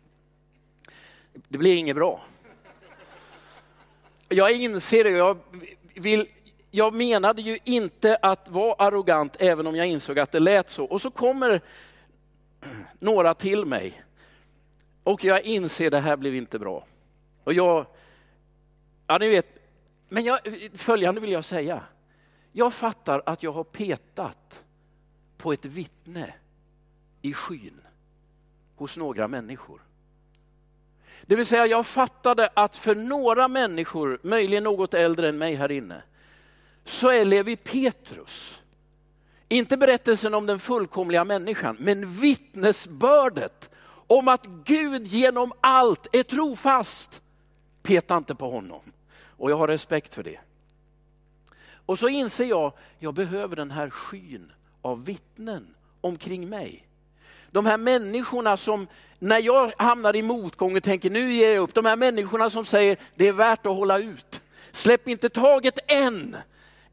Det 1.33 1.57
blir 1.57 1.75
inget 1.75 1.95
bra. 1.95 2.21
Jag 4.29 4.51
inser 4.51 5.03
det, 5.03 5.09
jag, 5.09 5.37
vill, 5.95 6.27
jag 6.71 6.93
menade 6.93 7.41
ju 7.41 7.59
inte 7.63 8.15
att 8.21 8.49
vara 8.49 8.73
arrogant 8.73 9.35
även 9.39 9.67
om 9.67 9.75
jag 9.75 9.87
insåg 9.87 10.19
att 10.19 10.31
det 10.31 10.39
lät 10.39 10.69
så. 10.69 10.85
Och 10.85 11.01
så 11.01 11.11
kommer 11.11 11.61
några 12.99 13.33
till 13.33 13.65
mig 13.65 14.03
och 15.03 15.23
jag 15.23 15.41
inser 15.41 15.89
det 15.89 15.99
här 15.99 16.17
blev 16.17 16.35
inte 16.35 16.59
bra. 16.59 16.85
Och 17.43 17.53
jag, 17.53 17.85
ja 19.07 19.17
ni 19.17 19.29
vet, 19.29 19.47
men 20.09 20.23
jag, 20.23 20.39
följande 20.73 21.21
vill 21.21 21.31
jag 21.31 21.45
säga. 21.45 21.83
Jag 22.51 22.73
fattar 22.73 23.23
att 23.25 23.43
jag 23.43 23.51
har 23.51 23.63
petat 23.63 24.63
på 25.37 25.53
ett 25.53 25.65
vittne 25.65 26.33
i 27.21 27.33
skyn 27.33 27.81
hos 28.75 28.97
några 28.97 29.27
människor. 29.27 29.81
Det 31.25 31.35
vill 31.35 31.45
säga 31.45 31.65
jag 31.65 31.85
fattade 31.85 32.49
att 32.53 32.77
för 32.77 32.95
några 32.95 33.47
människor, 33.47 34.19
möjligen 34.23 34.63
något 34.63 34.93
äldre 34.93 35.29
än 35.29 35.37
mig 35.37 35.55
här 35.55 35.71
inne, 35.71 36.01
så 36.85 37.09
är 37.09 37.25
Levi 37.25 37.55
Petrus, 37.55 38.61
inte 39.47 39.77
berättelsen 39.77 40.33
om 40.33 40.45
den 40.45 40.59
fullkomliga 40.59 41.23
människan, 41.23 41.77
men 41.79 42.13
vittnesbördet 42.13 43.69
om 44.07 44.27
att 44.27 44.45
Gud 44.45 45.07
genom 45.07 45.53
allt 45.61 46.15
är 46.15 46.23
trofast. 46.23 47.21
Peta 47.83 48.17
inte 48.17 48.35
på 48.35 48.51
honom. 48.51 48.81
Och 49.23 49.51
jag 49.51 49.57
har 49.57 49.67
respekt 49.67 50.15
för 50.15 50.23
det. 50.23 50.39
Och 51.85 51.99
så 51.99 52.07
inser 52.07 52.45
jag, 52.45 52.73
jag 52.99 53.13
behöver 53.13 53.55
den 53.55 53.71
här 53.71 53.89
skyn 53.89 54.51
av 54.81 55.05
vittnen 55.05 55.75
omkring 56.01 56.49
mig. 56.49 56.87
De 57.51 57.65
här 57.65 57.77
människorna 57.77 58.57
som, 58.57 58.87
när 59.19 59.39
jag 59.39 59.73
hamnar 59.77 60.15
i 60.15 60.21
motgång 60.21 60.77
och 60.77 60.83
tänker 60.83 61.09
nu 61.09 61.33
ger 61.33 61.53
jag 61.53 61.63
upp, 61.63 61.73
de 61.73 61.85
här 61.85 61.95
människorna 61.95 62.49
som 62.49 62.65
säger 62.65 62.97
det 63.15 63.27
är 63.27 63.33
värt 63.33 63.65
att 63.65 63.75
hålla 63.75 63.99
ut. 63.99 64.41
Släpp 64.71 65.07
inte 65.07 65.29
taget 65.29 65.79
än. 65.87 66.37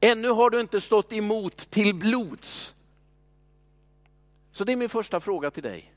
Ännu 0.00 0.28
har 0.28 0.50
du 0.50 0.60
inte 0.60 0.80
stått 0.80 1.12
emot 1.12 1.70
till 1.70 1.94
blods. 1.94 2.74
Så 4.52 4.64
det 4.64 4.72
är 4.72 4.76
min 4.76 4.88
första 4.88 5.20
fråga 5.20 5.50
till 5.50 5.62
dig. 5.62 5.92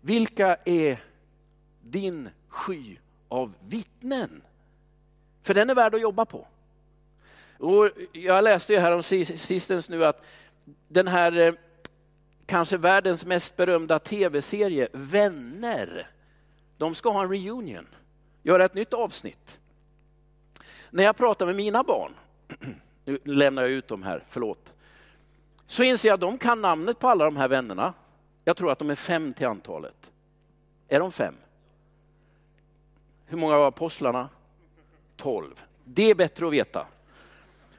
Vilka 0.00 0.56
är 0.64 1.04
din 1.82 2.28
sky 2.48 2.96
av 3.28 3.54
vittnen? 3.68 4.42
För 5.42 5.54
den 5.54 5.70
är 5.70 5.74
värd 5.74 5.94
att 5.94 6.00
jobba 6.00 6.24
på. 6.24 6.46
Och 7.58 7.90
jag 8.12 8.44
läste 8.44 8.72
ju 8.72 8.78
här 8.78 8.92
om 8.92 9.02
sistens 9.02 9.88
nu 9.88 10.04
att 10.04 10.24
den 10.88 11.08
här 11.08 11.38
eh, 11.38 11.54
kanske 12.52 12.76
världens 12.76 13.26
mest 13.26 13.56
berömda 13.56 13.98
tv-serie, 13.98 14.88
Vänner, 14.92 16.10
de 16.76 16.94
ska 16.94 17.10
ha 17.10 17.22
en 17.22 17.30
reunion, 17.30 17.86
göra 18.42 18.64
ett 18.64 18.74
nytt 18.74 18.94
avsnitt. 18.94 19.58
När 20.90 21.04
jag 21.04 21.16
pratar 21.16 21.46
med 21.46 21.56
mina 21.56 21.82
barn, 21.82 22.12
nu 23.04 23.18
lämnar 23.24 23.62
jag 23.62 23.70
ut 23.70 23.88
dem 23.88 24.02
här, 24.02 24.24
förlåt, 24.28 24.74
så 25.66 25.82
inser 25.82 26.08
jag 26.08 26.14
att 26.14 26.20
de 26.20 26.38
kan 26.38 26.60
namnet 26.60 26.98
på 26.98 27.08
alla 27.08 27.24
de 27.24 27.36
här 27.36 27.48
vännerna. 27.48 27.94
Jag 28.44 28.56
tror 28.56 28.72
att 28.72 28.78
de 28.78 28.90
är 28.90 28.94
fem 28.94 29.32
till 29.34 29.46
antalet. 29.46 30.10
Är 30.88 31.00
de 31.00 31.12
fem? 31.12 31.34
Hur 33.26 33.38
många 33.38 33.56
var 33.56 33.68
apostlarna? 33.68 34.28
Tolv. 35.16 35.62
Det 35.84 36.10
är 36.10 36.14
bättre 36.14 36.46
att 36.46 36.52
veta 36.52 36.86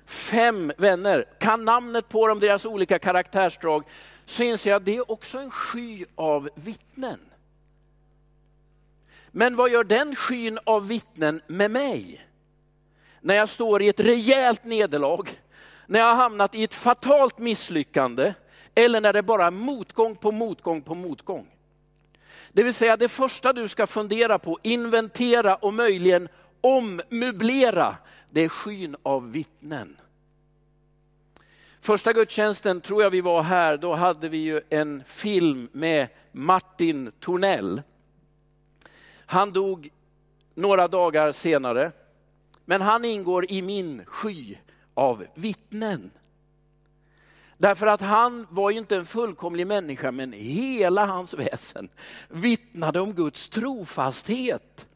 fem 0.05 0.71
vänner, 0.77 1.25
kan 1.39 1.65
namnet 1.65 2.09
på 2.09 2.27
dem, 2.27 2.39
deras 2.39 2.65
olika 2.65 2.99
karaktärsdrag, 2.99 3.83
så 4.25 4.43
inser 4.43 4.69
jag 4.69 4.77
att 4.77 4.85
det 4.85 4.95
är 4.95 5.11
också 5.11 5.37
en 5.37 5.51
sky 5.51 6.05
av 6.15 6.49
vittnen. 6.55 7.19
Men 9.31 9.55
vad 9.55 9.71
gör 9.71 9.83
den 9.83 10.15
skyn 10.15 10.59
av 10.63 10.87
vittnen 10.87 11.41
med 11.47 11.71
mig? 11.71 12.27
När 13.21 13.35
jag 13.35 13.49
står 13.49 13.81
i 13.81 13.87
ett 13.87 13.99
rejält 13.99 14.65
nederlag, 14.65 15.29
när 15.87 15.99
jag 15.99 16.07
har 16.07 16.15
hamnat 16.15 16.55
i 16.55 16.63
ett 16.63 16.73
fatalt 16.73 17.37
misslyckande, 17.37 18.33
eller 18.75 19.01
när 19.01 19.13
det 19.13 19.23
bara 19.23 19.45
är 19.45 19.51
motgång 19.51 20.15
på 20.15 20.31
motgång 20.31 20.81
på 20.81 20.95
motgång. 20.95 21.47
Det 22.51 22.63
vill 22.63 22.73
säga 22.73 22.97
det 22.97 23.09
första 23.09 23.53
du 23.53 23.67
ska 23.67 23.87
fundera 23.87 24.39
på, 24.39 24.59
inventera 24.63 25.55
och 25.55 25.73
möjligen 25.73 26.29
ommöblera, 26.61 27.95
det 28.29 28.41
är 28.41 28.49
skyn 28.49 28.95
av 29.03 29.31
vittnen. 29.31 29.97
Första 31.83 32.13
gudstjänsten 32.13 32.81
tror 32.81 33.03
jag 33.03 33.09
vi 33.09 33.21
var 33.21 33.41
här, 33.41 33.77
då 33.77 33.93
hade 33.93 34.29
vi 34.29 34.37
ju 34.37 34.61
en 34.69 35.03
film 35.05 35.69
med 35.71 36.07
Martin 36.31 37.11
Tornell. 37.19 37.81
Han 39.25 39.53
dog 39.53 39.89
några 40.53 40.87
dagar 40.87 41.31
senare, 41.31 41.91
men 42.65 42.81
han 42.81 43.05
ingår 43.05 43.51
i 43.51 43.61
min 43.61 44.05
sky 44.05 44.57
av 44.93 45.25
vittnen. 45.35 46.11
Därför 47.57 47.87
att 47.87 48.01
han 48.01 48.47
var 48.49 48.71
ju 48.71 48.77
inte 48.77 48.95
en 48.95 49.05
fullkomlig 49.05 49.67
människa, 49.67 50.11
men 50.11 50.33
hela 50.33 51.05
hans 51.05 51.33
väsen 51.33 51.89
vittnade 52.29 52.99
om 52.99 53.13
Guds 53.13 53.49
trofasthet. 53.49 54.87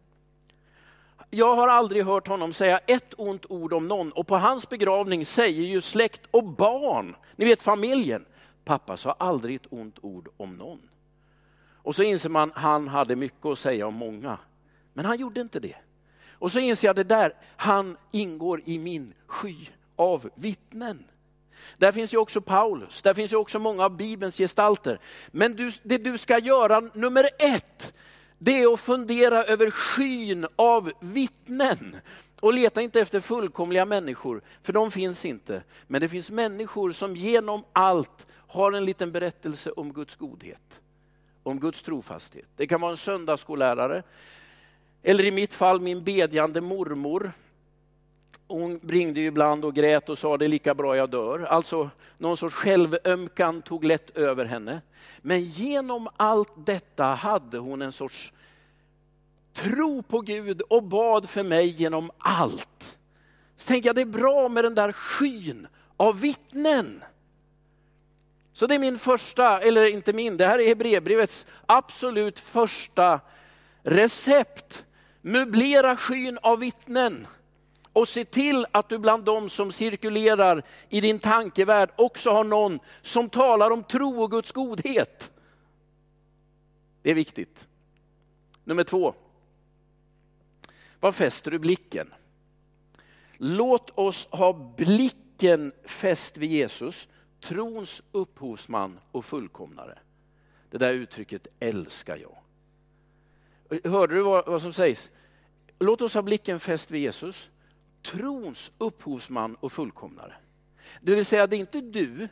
Jag 1.29 1.55
har 1.55 1.67
aldrig 1.67 2.05
hört 2.05 2.27
honom 2.27 2.53
säga 2.53 2.79
ett 2.87 3.13
ont 3.17 3.45
ord 3.49 3.73
om 3.73 3.87
någon 3.87 4.11
och 4.11 4.27
på 4.27 4.37
hans 4.37 4.69
begravning 4.69 5.25
säger 5.25 5.63
ju 5.63 5.81
släkt 5.81 6.21
och 6.31 6.43
barn, 6.43 7.15
ni 7.35 7.45
vet 7.45 7.61
familjen, 7.61 8.25
pappa 8.65 8.97
sa 8.97 9.11
aldrig 9.11 9.55
ett 9.55 9.67
ont 9.69 9.99
ord 10.01 10.29
om 10.37 10.55
någon. 10.55 10.89
Och 11.87 11.95
så 11.95 12.03
inser 12.03 12.29
man, 12.29 12.51
han 12.55 12.87
hade 12.87 13.15
mycket 13.15 13.45
att 13.45 13.59
säga 13.59 13.87
om 13.87 13.93
många, 13.93 14.37
men 14.93 15.05
han 15.05 15.17
gjorde 15.17 15.41
inte 15.41 15.59
det. 15.59 15.75
Och 16.31 16.51
så 16.51 16.59
inser 16.59 16.87
jag 16.87 16.95
det 16.95 17.03
där, 17.03 17.33
han 17.55 17.97
ingår 18.11 18.61
i 18.65 18.79
min 18.79 19.13
sky 19.27 19.55
av 19.95 20.29
vittnen. 20.35 21.05
Där 21.77 21.91
finns 21.91 22.13
ju 22.13 22.17
också 22.17 22.41
Paulus, 22.41 23.01
där 23.01 23.13
finns 23.13 23.33
ju 23.33 23.37
också 23.37 23.59
många 23.59 23.85
av 23.85 23.97
Bibelns 23.97 24.37
gestalter. 24.37 24.99
Men 25.31 25.55
du, 25.55 25.71
det 25.83 25.97
du 25.97 26.17
ska 26.17 26.39
göra 26.39 26.79
nummer 26.79 27.29
ett, 27.39 27.93
det 28.37 28.61
är 28.61 28.73
att 28.73 28.79
fundera 28.79 29.43
över 29.43 29.71
skyn 29.71 30.47
av 30.55 30.91
vittnen. 30.99 31.95
Och 32.39 32.53
leta 32.53 32.81
inte 32.81 32.99
efter 32.99 33.19
fullkomliga 33.19 33.85
människor, 33.85 34.41
för 34.61 34.73
de 34.73 34.91
finns 34.91 35.25
inte. 35.25 35.63
Men 35.87 36.01
det 36.01 36.09
finns 36.09 36.31
människor 36.31 36.91
som 36.91 37.15
genom 37.15 37.63
allt 37.73 38.27
har 38.47 38.71
en 38.71 38.85
liten 38.85 39.11
berättelse 39.11 39.71
om 39.71 39.93
Guds 39.93 40.15
godhet, 40.15 40.81
om 41.43 41.59
Guds 41.59 41.83
trofasthet. 41.83 42.47
Det 42.55 42.67
kan 42.67 42.81
vara 42.81 42.91
en 42.91 42.97
söndagsskollärare, 42.97 44.03
eller 45.03 45.25
i 45.25 45.31
mitt 45.31 45.53
fall 45.53 45.81
min 45.81 46.03
bedjande 46.03 46.61
mormor. 46.61 47.31
Hon 48.47 48.79
ringde 48.83 49.19
ju 49.19 49.25
ibland 49.25 49.65
och 49.65 49.75
grät 49.75 50.09
och 50.09 50.17
sa 50.17 50.37
det 50.37 50.45
är 50.45 50.49
lika 50.49 50.73
bra 50.73 50.97
jag 50.97 51.09
dör. 51.09 51.39
Alltså 51.39 51.89
någon 52.17 52.37
sorts 52.37 52.55
självömkan 52.55 53.61
tog 53.61 53.83
lätt 53.83 54.17
över 54.17 54.45
henne. 54.45 54.81
Men 55.17 55.43
genom 55.43 56.09
allt 56.17 56.53
detta 56.55 57.03
hade 57.03 57.57
hon 57.57 57.81
en 57.81 57.91
sorts 57.91 58.33
tro 59.53 60.03
på 60.03 60.21
Gud 60.21 60.61
och 60.61 60.83
bad 60.83 61.29
för 61.29 61.43
mig 61.43 61.67
genom 61.67 62.11
allt. 62.17 62.97
Så 63.55 63.67
tänker 63.67 63.89
jag 63.89 63.95
det 63.95 64.01
är 64.01 64.05
bra 64.05 64.49
med 64.49 64.63
den 64.63 64.75
där 64.75 64.91
skyn 64.91 65.67
av 65.97 66.19
vittnen. 66.19 67.03
Så 68.53 68.67
det 68.67 68.75
är 68.75 68.79
min 68.79 68.99
första, 68.99 69.59
eller 69.59 69.85
inte 69.85 70.13
min, 70.13 70.37
det 70.37 70.45
här 70.45 70.59
är 70.59 70.67
Hebreerbrevets 70.67 71.45
absolut 71.65 72.39
första 72.39 73.19
recept. 73.81 74.85
Möblera 75.21 75.95
skyn 75.95 76.39
av 76.41 76.59
vittnen 76.59 77.27
och 77.97 78.07
se 78.07 78.25
till 78.25 78.65
att 78.71 78.89
du 78.89 78.97
bland 78.97 79.23
dem 79.23 79.49
som 79.49 79.71
cirkulerar 79.71 80.63
i 80.89 81.01
din 81.01 81.19
tankevärld 81.19 81.89
också 81.95 82.29
har 82.29 82.43
någon 82.43 82.79
som 83.01 83.29
talar 83.29 83.71
om 83.71 83.83
tro 83.83 84.21
och 84.23 84.31
Guds 84.31 84.51
godhet. 84.51 85.31
Det 87.01 87.11
är 87.11 87.15
viktigt. 87.15 87.67
Nummer 88.63 88.83
två. 88.83 89.13
Var 90.99 91.11
fäster 91.11 91.51
du 91.51 91.59
blicken? 91.59 92.13
Låt 93.37 93.89
oss 93.97 94.27
ha 94.31 94.73
blicken 94.77 95.71
fäst 95.85 96.37
vid 96.37 96.51
Jesus, 96.51 97.07
trons 97.41 98.03
upphovsman 98.11 98.99
och 99.11 99.25
fullkomnare. 99.25 99.99
Det 100.69 100.77
där 100.77 100.93
uttrycket 100.93 101.47
älskar 101.59 102.17
jag. 102.17 102.37
Hörde 103.91 104.15
du 104.15 104.21
vad, 104.21 104.45
vad 104.45 104.61
som 104.61 104.73
sägs? 104.73 105.11
Låt 105.79 106.01
oss 106.01 106.13
ha 106.13 106.21
blicken 106.21 106.59
fäst 106.59 106.91
vid 106.91 107.01
Jesus, 107.01 107.49
trons 108.11 108.71
upphovsman 108.77 109.55
och 109.59 109.71
fullkomnare. 109.71 110.33
Det 111.01 111.15
vill 111.15 111.25
säga, 111.25 111.47
det 111.47 111.55
är 111.55 111.59
inte 111.59 111.81
du 111.81 112.27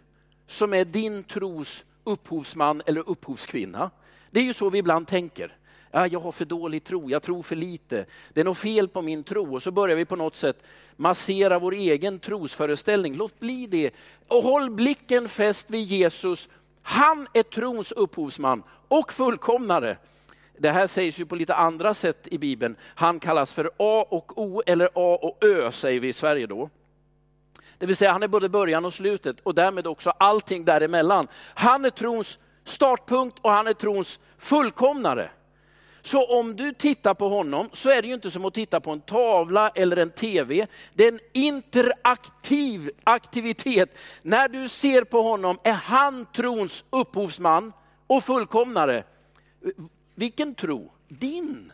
som 0.48 0.74
är 0.74 0.86
din 0.86 1.24
tros 1.24 1.86
upphovsman 2.04 2.82
eller 2.86 3.10
upphovskvinna. 3.10 3.92
Det 4.32 4.40
är 4.40 4.44
ju 4.44 4.54
så 4.54 4.70
vi 4.70 4.78
ibland 4.78 5.08
tänker. 5.08 5.58
Ja, 5.92 6.08
jag 6.08 6.20
har 6.20 6.32
för 6.32 6.46
dålig 6.46 6.84
tro, 6.84 7.10
jag 7.10 7.24
tror 7.24 7.44
för 7.44 7.56
lite. 7.56 8.06
Det 8.34 8.42
är 8.42 8.46
något 8.46 8.58
fel 8.58 8.88
på 8.88 9.02
min 9.02 9.24
tro. 9.24 9.56
Och 9.56 9.64
så 9.64 9.72
börjar 9.72 9.96
vi 9.96 10.06
på 10.06 10.16
något 10.16 10.36
sätt 10.36 10.64
massera 10.96 11.60
vår 11.60 11.74
egen 11.74 12.20
trosföreställning. 12.20 13.16
Låt 13.16 13.40
bli 13.40 13.68
det. 13.68 13.92
Och 14.28 14.44
håll 14.44 14.70
blicken 14.70 15.30
fäst 15.30 15.70
vid 15.70 15.84
Jesus. 15.84 16.50
Han 16.82 17.28
är 17.34 17.44
trons 17.44 17.92
upphovsman 17.92 18.64
och 18.88 19.14
fullkomnare. 19.14 19.98
Det 20.58 20.72
här 20.72 20.88
sägs 20.88 21.20
ju 21.20 21.26
på 21.26 21.36
lite 21.36 21.56
andra 21.56 21.94
sätt 21.94 22.28
i 22.32 22.38
Bibeln. 22.38 22.76
Han 22.96 23.20
kallas 23.20 23.54
för 23.54 23.72
A 23.78 24.06
och 24.10 24.38
O, 24.38 24.62
eller 24.66 24.90
A 24.94 25.20
och 25.22 25.44
Ö 25.44 25.72
säger 25.72 26.00
vi 26.00 26.08
i 26.08 26.14
Sverige 26.14 26.48
då. 26.48 26.70
Det 27.78 27.86
vill 27.86 27.96
säga 27.96 28.12
han 28.12 28.24
är 28.24 28.28
både 28.28 28.50
början 28.50 28.86
och 28.86 28.94
slutet 28.94 29.40
och 29.40 29.56
därmed 29.56 29.88
också 29.88 30.10
allting 30.10 30.66
däremellan. 30.66 31.28
Han 31.56 31.86
är 31.86 31.90
trons 31.90 32.40
startpunkt 32.64 33.40
och 33.42 33.52
han 33.52 33.68
är 33.68 33.74
trons 33.74 34.20
fullkomnare. 34.38 35.30
Så 36.02 36.40
om 36.40 36.56
du 36.56 36.74
tittar 36.74 37.14
på 37.14 37.30
honom 37.30 37.70
så 37.74 37.90
är 37.90 38.02
det 38.02 38.08
ju 38.08 38.14
inte 38.14 38.32
som 38.32 38.46
att 38.46 38.54
titta 38.54 38.80
på 38.80 38.92
en 38.92 39.02
tavla 39.02 39.70
eller 39.70 39.98
en 39.98 40.10
tv. 40.10 40.68
Det 40.94 41.04
är 41.04 41.12
en 41.12 41.20
interaktiv 41.34 42.92
aktivitet. 43.04 43.98
När 44.22 44.48
du 44.48 44.68
ser 44.68 45.04
på 45.04 45.22
honom 45.22 45.60
är 45.64 45.74
han 45.74 46.26
trons 46.36 46.84
upphovsman 46.90 47.74
och 48.08 48.24
fullkomnare. 48.24 49.04
Vilken 50.16 50.56
tro? 50.56 50.92
Din. 51.08 51.72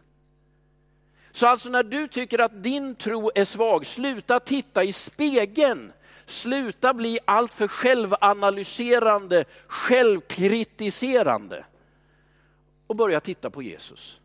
Så 1.32 1.48
alltså 1.48 1.70
när 1.70 1.84
du 1.84 2.08
tycker 2.08 2.40
att 2.40 2.64
din 2.64 2.96
tro 2.96 3.32
är 3.36 3.46
svag, 3.46 3.86
sluta 3.86 4.40
titta 4.40 4.84
i 4.84 4.94
spegeln. 4.94 5.94
Sluta 6.26 6.94
bli 6.94 7.20
alltför 7.26 7.68
självanalyserande, 7.68 9.46
självkritiserande. 9.68 11.66
Och 12.88 12.96
börja 12.96 13.20
titta 13.20 13.50
på 13.50 13.62
Jesus. 13.62 14.20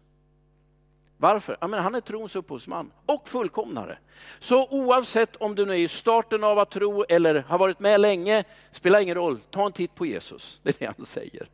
Varför? 1.19 1.57
Ja, 1.61 1.67
men 1.67 1.83
han 1.83 1.95
är 1.95 2.01
trons 2.01 2.37
upphovsman 2.37 2.91
och 3.07 3.29
fullkomnare. 3.29 3.99
Så 4.39 4.69
oavsett 4.71 5.37
om 5.37 5.55
du 5.55 5.67
nu 5.67 5.73
är 5.73 5.79
i 5.79 5.89
starten 5.89 6.45
av 6.45 6.59
att 6.59 6.71
tro 6.71 7.05
eller 7.09 7.35
har 7.35 7.59
varit 7.59 7.81
med 7.81 8.01
länge, 8.01 8.45
spelar 8.71 9.01
ingen 9.01 9.15
roll, 9.15 9.41
ta 9.51 9.67
en 9.67 9.73
titt 9.73 9.95
på 9.95 10.07
Jesus. 10.07 10.61
Det 10.63 10.71
är 10.71 10.75
det 10.79 10.95
han 10.97 11.07
säger. 11.07 11.49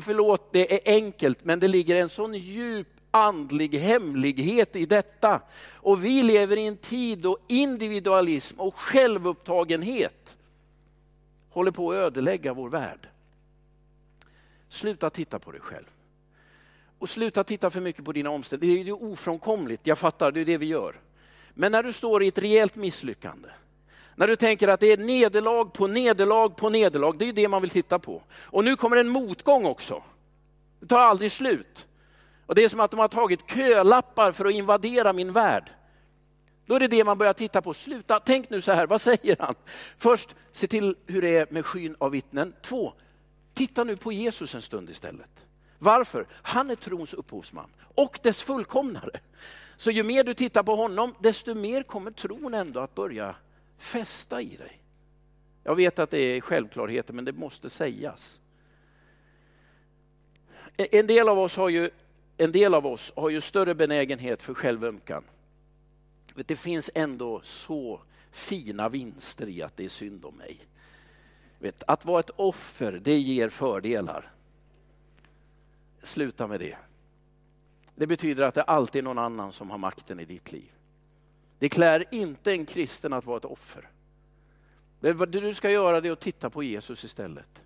Förlåt, 0.00 0.52
det 0.52 0.74
är 0.74 0.94
enkelt, 0.94 1.44
men 1.44 1.60
det 1.60 1.68
ligger 1.68 1.96
en 1.96 2.08
sån 2.08 2.34
djup 2.34 2.88
andlig 3.10 3.74
hemlighet 3.74 4.76
i 4.76 4.86
detta. 4.86 5.40
Och 5.72 6.04
vi 6.04 6.22
lever 6.22 6.56
i 6.56 6.66
en 6.66 6.76
tid 6.76 7.18
då 7.18 7.38
individualism 7.48 8.60
och 8.60 8.74
självupptagenhet 8.74 10.36
håller 11.50 11.70
på 11.70 11.92
att 11.92 11.96
ödelägga 11.96 12.54
vår 12.54 12.68
värld. 12.68 13.08
Sluta 14.68 15.10
titta 15.10 15.38
på 15.38 15.52
dig 15.52 15.60
själv. 15.60 15.86
Och 17.04 17.10
sluta 17.10 17.44
titta 17.44 17.70
för 17.70 17.80
mycket 17.80 18.04
på 18.04 18.12
dina 18.12 18.30
omständigheter. 18.30 18.84
Det 18.84 18.90
är 18.90 19.12
ofrånkomligt, 19.12 19.86
jag 19.86 19.98
fattar, 19.98 20.32
det 20.32 20.40
är 20.40 20.44
det 20.44 20.58
vi 20.58 20.66
gör. 20.66 21.00
Men 21.54 21.72
när 21.72 21.82
du 21.82 21.92
står 21.92 22.22
i 22.22 22.28
ett 22.28 22.38
rejält 22.38 22.76
misslyckande, 22.76 23.48
när 24.14 24.26
du 24.26 24.36
tänker 24.36 24.68
att 24.68 24.80
det 24.80 24.92
är 24.92 24.96
nederlag 24.96 25.64
på 25.64 25.86
nederlag 25.86 26.48
på 26.48 26.70
nederlag, 26.70 27.18
det 27.18 27.28
är 27.28 27.32
det 27.32 27.48
man 27.48 27.62
vill 27.62 27.70
titta 27.70 27.98
på. 27.98 28.22
Och 28.32 28.64
nu 28.64 28.76
kommer 28.76 28.96
en 28.96 29.08
motgång 29.08 29.64
också. 29.64 30.02
Det 30.80 30.86
tar 30.86 30.98
aldrig 30.98 31.32
slut. 31.32 31.86
Och 32.46 32.54
det 32.54 32.64
är 32.64 32.68
som 32.68 32.80
att 32.80 32.90
de 32.90 33.00
har 33.00 33.08
tagit 33.08 33.50
kölappar 33.50 34.32
för 34.32 34.44
att 34.44 34.54
invadera 34.54 35.12
min 35.12 35.32
värld. 35.32 35.70
Då 36.66 36.74
är 36.74 36.80
det 36.80 36.88
det 36.88 37.04
man 37.04 37.18
börjar 37.18 37.32
titta 37.32 37.62
på. 37.62 37.74
Sluta, 37.74 38.20
tänk 38.20 38.50
nu 38.50 38.60
så 38.60 38.72
här, 38.72 38.86
vad 38.86 39.00
säger 39.00 39.36
han? 39.38 39.54
Först, 39.98 40.34
se 40.52 40.66
till 40.66 40.96
hur 41.06 41.22
det 41.22 41.36
är 41.36 41.46
med 41.50 41.66
skyn 41.66 41.96
av 41.98 42.10
vittnen. 42.10 42.54
Två, 42.62 42.92
titta 43.54 43.84
nu 43.84 43.96
på 43.96 44.12
Jesus 44.12 44.54
en 44.54 44.62
stund 44.62 44.90
istället. 44.90 45.43
Varför? 45.84 46.26
Han 46.30 46.70
är 46.70 46.74
trons 46.74 47.14
upphovsman 47.14 47.70
och 47.94 48.18
dess 48.22 48.42
fullkomnare. 48.42 49.20
Så 49.76 49.90
ju 49.90 50.02
mer 50.02 50.24
du 50.24 50.34
tittar 50.34 50.62
på 50.62 50.76
honom, 50.76 51.14
desto 51.20 51.54
mer 51.54 51.82
kommer 51.82 52.10
tron 52.10 52.54
ändå 52.54 52.80
att 52.80 52.94
börja 52.94 53.36
fästa 53.78 54.42
i 54.42 54.56
dig. 54.56 54.80
Jag 55.64 55.74
vet 55.74 55.98
att 55.98 56.10
det 56.10 56.18
är 56.18 56.40
självklarheter, 56.40 57.12
men 57.12 57.24
det 57.24 57.32
måste 57.32 57.70
sägas. 57.70 58.40
En 60.76 61.06
del 61.06 61.28
av 61.28 61.38
oss 61.38 61.56
har 61.56 61.68
ju, 61.68 61.90
en 62.36 62.52
del 62.52 62.74
av 62.74 62.86
oss 62.86 63.12
har 63.16 63.30
ju 63.30 63.40
större 63.40 63.74
benägenhet 63.74 64.42
för 64.42 64.54
självömkan. 64.54 65.24
Det 66.34 66.56
finns 66.56 66.90
ändå 66.94 67.40
så 67.44 68.00
fina 68.30 68.88
vinster 68.88 69.48
i 69.48 69.62
att 69.62 69.76
det 69.76 69.84
är 69.84 69.88
synd 69.88 70.24
om 70.24 70.34
mig. 70.36 70.58
Att 71.86 72.04
vara 72.04 72.20
ett 72.20 72.30
offer, 72.36 72.92
det 72.92 73.18
ger 73.18 73.48
fördelar. 73.48 74.33
Sluta 76.04 76.46
med 76.46 76.60
det. 76.60 76.76
Det 77.94 78.06
betyder 78.06 78.42
att 78.42 78.54
det 78.54 78.62
alltid 78.62 78.98
är 78.98 79.02
någon 79.02 79.18
annan 79.18 79.52
som 79.52 79.70
har 79.70 79.78
makten 79.78 80.20
i 80.20 80.24
ditt 80.24 80.52
liv. 80.52 80.72
Det 81.58 81.68
klär 81.68 82.04
inte 82.10 82.52
en 82.52 82.66
kristen 82.66 83.12
att 83.12 83.24
vara 83.24 83.36
ett 83.36 83.44
offer. 83.44 83.88
Det 85.00 85.26
du 85.26 85.54
ska 85.54 85.70
göra 85.70 86.00
det 86.00 86.08
är 86.08 86.12
att 86.12 86.20
titta 86.20 86.50
på 86.50 86.62
Jesus 86.62 87.04
istället. 87.04 87.62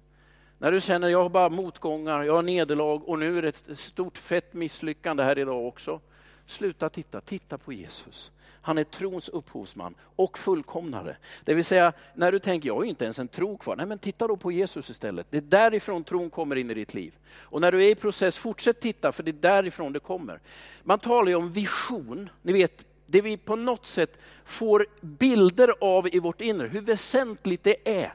När 0.58 0.72
du 0.72 0.80
känner, 0.80 1.08
jag 1.08 1.22
har 1.22 1.28
bara 1.28 1.48
motgångar, 1.48 2.22
jag 2.22 2.34
har 2.34 2.42
nederlag 2.42 3.08
och 3.08 3.18
nu 3.18 3.38
är 3.38 3.42
det 3.42 3.68
ett 3.68 3.78
stort 3.78 4.18
fett 4.18 4.54
misslyckande 4.54 5.22
här 5.22 5.38
idag 5.38 5.66
också. 5.66 6.00
Sluta 6.46 6.88
titta, 6.88 7.20
titta 7.20 7.58
på 7.58 7.72
Jesus. 7.72 8.32
Han 8.68 8.78
är 8.78 8.84
trons 8.84 9.28
upphovsman 9.28 9.94
och 10.16 10.38
fullkomnare. 10.38 11.16
Det 11.44 11.54
vill 11.54 11.64
säga, 11.64 11.92
när 12.14 12.32
du 12.32 12.38
tänker, 12.38 12.66
jag 12.66 12.74
har 12.74 12.82
ju 12.82 12.88
inte 12.88 13.04
ens 13.04 13.18
en 13.18 13.28
tro 13.28 13.58
kvar. 13.58 13.76
Nej, 13.76 13.86
men 13.86 13.98
titta 13.98 14.26
då 14.26 14.36
på 14.36 14.52
Jesus 14.52 14.90
istället. 14.90 15.26
Det 15.30 15.36
är 15.36 15.40
därifrån 15.40 16.04
tron 16.04 16.30
kommer 16.30 16.56
in 16.56 16.70
i 16.70 16.74
ditt 16.74 16.94
liv. 16.94 17.14
Och 17.34 17.60
när 17.60 17.72
du 17.72 17.84
är 17.84 17.90
i 17.90 17.94
process, 17.94 18.36
fortsätt 18.36 18.80
titta, 18.80 19.12
för 19.12 19.22
det 19.22 19.30
är 19.30 19.32
därifrån 19.32 19.92
det 19.92 20.00
kommer. 20.00 20.40
Man 20.82 20.98
talar 20.98 21.28
ju 21.28 21.34
om 21.34 21.50
vision, 21.50 22.30
ni 22.42 22.52
vet, 22.52 22.84
det 23.06 23.20
vi 23.20 23.36
på 23.36 23.56
något 23.56 23.86
sätt 23.86 24.18
får 24.44 24.86
bilder 25.00 25.74
av 25.80 26.14
i 26.14 26.18
vårt 26.18 26.40
inre, 26.40 26.68
hur 26.68 26.80
väsentligt 26.80 27.64
det 27.64 28.02
är. 28.02 28.14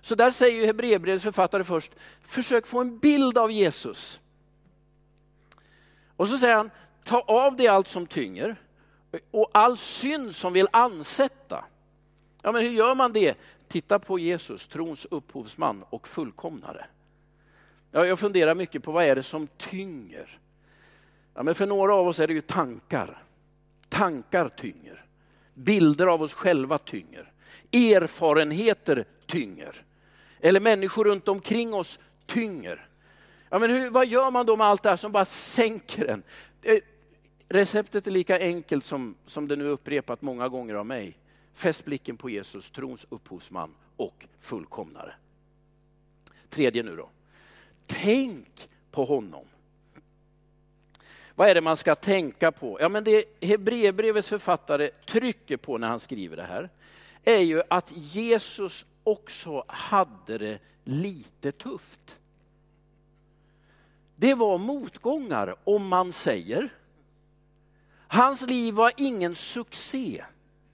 Så 0.00 0.14
där 0.14 0.30
säger 0.30 0.66
Hebreerbrevets 0.66 1.24
författare 1.24 1.64
först, 1.64 1.92
försök 2.22 2.66
få 2.66 2.80
en 2.80 2.98
bild 2.98 3.38
av 3.38 3.50
Jesus. 3.50 4.20
Och 6.16 6.28
så 6.28 6.38
säger 6.38 6.54
han, 6.54 6.70
ta 7.04 7.20
av 7.20 7.56
dig 7.56 7.68
allt 7.68 7.88
som 7.88 8.06
tynger 8.06 8.56
och 9.30 9.50
all 9.52 9.78
synd 9.78 10.34
som 10.34 10.52
vill 10.52 10.68
ansätta. 10.72 11.64
Ja, 12.42 12.52
men 12.52 12.62
hur 12.62 12.70
gör 12.70 12.94
man 12.94 13.12
det? 13.12 13.38
Titta 13.68 13.98
på 13.98 14.18
Jesus, 14.18 14.66
trons 14.66 15.06
upphovsman 15.10 15.84
och 15.90 16.08
fullkomnare. 16.08 16.86
Ja, 17.90 18.06
jag 18.06 18.18
funderar 18.18 18.54
mycket 18.54 18.82
på 18.82 18.92
vad 18.92 19.04
är 19.04 19.16
det 19.16 19.22
som 19.22 19.46
tynger? 19.46 20.38
Ja, 21.34 21.42
men 21.42 21.54
för 21.54 21.66
några 21.66 21.94
av 21.94 22.08
oss 22.08 22.20
är 22.20 22.26
det 22.26 22.34
ju 22.34 22.40
tankar. 22.40 23.22
Tankar 23.88 24.48
tynger. 24.48 25.04
Bilder 25.54 26.06
av 26.06 26.22
oss 26.22 26.34
själva 26.34 26.78
tynger. 26.78 27.32
Erfarenheter 27.72 29.04
tynger. 29.26 29.84
Eller 30.40 30.60
människor 30.60 31.04
runt 31.04 31.28
omkring 31.28 31.74
oss 31.74 31.98
tynger. 32.26 32.88
Ja, 33.48 33.58
men 33.58 33.70
hur, 33.70 33.90
vad 33.90 34.06
gör 34.06 34.30
man 34.30 34.46
då 34.46 34.56
med 34.56 34.66
allt 34.66 34.82
det 34.82 34.88
här 34.88 34.96
som 34.96 35.12
bara 35.12 35.24
sänker 35.24 36.06
en? 36.06 36.22
Eh, 36.62 36.78
Receptet 37.52 38.06
är 38.06 38.10
lika 38.10 38.38
enkelt 38.38 38.84
som, 38.84 39.14
som 39.26 39.48
det 39.48 39.56
nu 39.56 39.64
upprepat 39.64 40.22
många 40.22 40.48
gånger 40.48 40.74
av 40.74 40.86
mig. 40.86 41.18
Fäst 41.54 41.84
blicken 41.84 42.16
på 42.16 42.30
Jesus, 42.30 42.70
trons 42.70 43.06
upphovsman 43.08 43.74
och 43.96 44.26
fullkomnare. 44.40 45.14
Tredje 46.48 46.82
nu 46.82 46.96
då. 46.96 47.08
Tänk 47.86 48.68
på 48.90 49.04
honom. 49.04 49.44
Vad 51.34 51.48
är 51.48 51.54
det 51.54 51.60
man 51.60 51.76
ska 51.76 51.94
tänka 51.94 52.52
på? 52.52 52.80
Ja, 52.80 52.88
men 52.88 53.04
det 53.04 53.24
Hebreerbrevets 53.40 54.28
författare 54.28 54.90
trycker 55.06 55.56
på 55.56 55.78
när 55.78 55.88
han 55.88 56.00
skriver 56.00 56.36
det 56.36 56.42
här 56.42 56.70
är 57.24 57.40
ju 57.40 57.62
att 57.68 57.92
Jesus 57.96 58.86
också 59.04 59.64
hade 59.68 60.38
det 60.38 60.58
lite 60.84 61.52
tufft. 61.52 62.18
Det 64.16 64.34
var 64.34 64.58
motgångar 64.58 65.56
om 65.64 65.88
man 65.88 66.12
säger 66.12 66.70
Hans 68.12 68.46
liv 68.46 68.74
var 68.74 68.92
ingen 68.96 69.34
succé, 69.34 70.24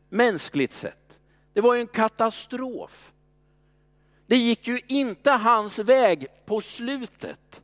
mänskligt 0.08 0.72
sett. 0.72 1.18
Det 1.52 1.60
var 1.60 1.74
ju 1.74 1.80
en 1.80 1.86
katastrof. 1.86 3.12
Det 4.26 4.36
gick 4.36 4.66
ju 4.66 4.80
inte 4.86 5.30
hans 5.30 5.78
väg 5.78 6.26
på 6.46 6.60
slutet. 6.60 7.62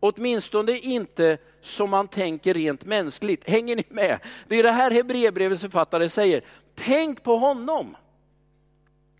Åtminstone 0.00 0.78
inte 0.78 1.38
som 1.60 1.90
man 1.90 2.08
tänker 2.08 2.54
rent 2.54 2.84
mänskligt. 2.84 3.48
Hänger 3.48 3.76
ni 3.76 3.84
med? 3.88 4.18
Det 4.48 4.56
är 4.56 4.62
det 4.62 4.70
här 4.70 4.90
Hebreerbrevets 4.90 5.62
författare 5.62 6.08
säger. 6.08 6.44
Tänk 6.74 7.22
på 7.22 7.36
honom. 7.36 7.96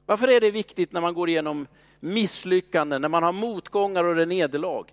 Varför 0.07 0.29
är 0.29 0.41
det 0.41 0.51
viktigt 0.51 0.93
när 0.93 1.01
man 1.01 1.15
går 1.15 1.29
igenom 1.29 1.67
misslyckanden, 2.01 3.03
när 3.03 3.09
man 3.09 3.23
har 3.23 3.33
motgångar 3.33 4.05
och 4.05 4.29
nederlag? 4.29 4.85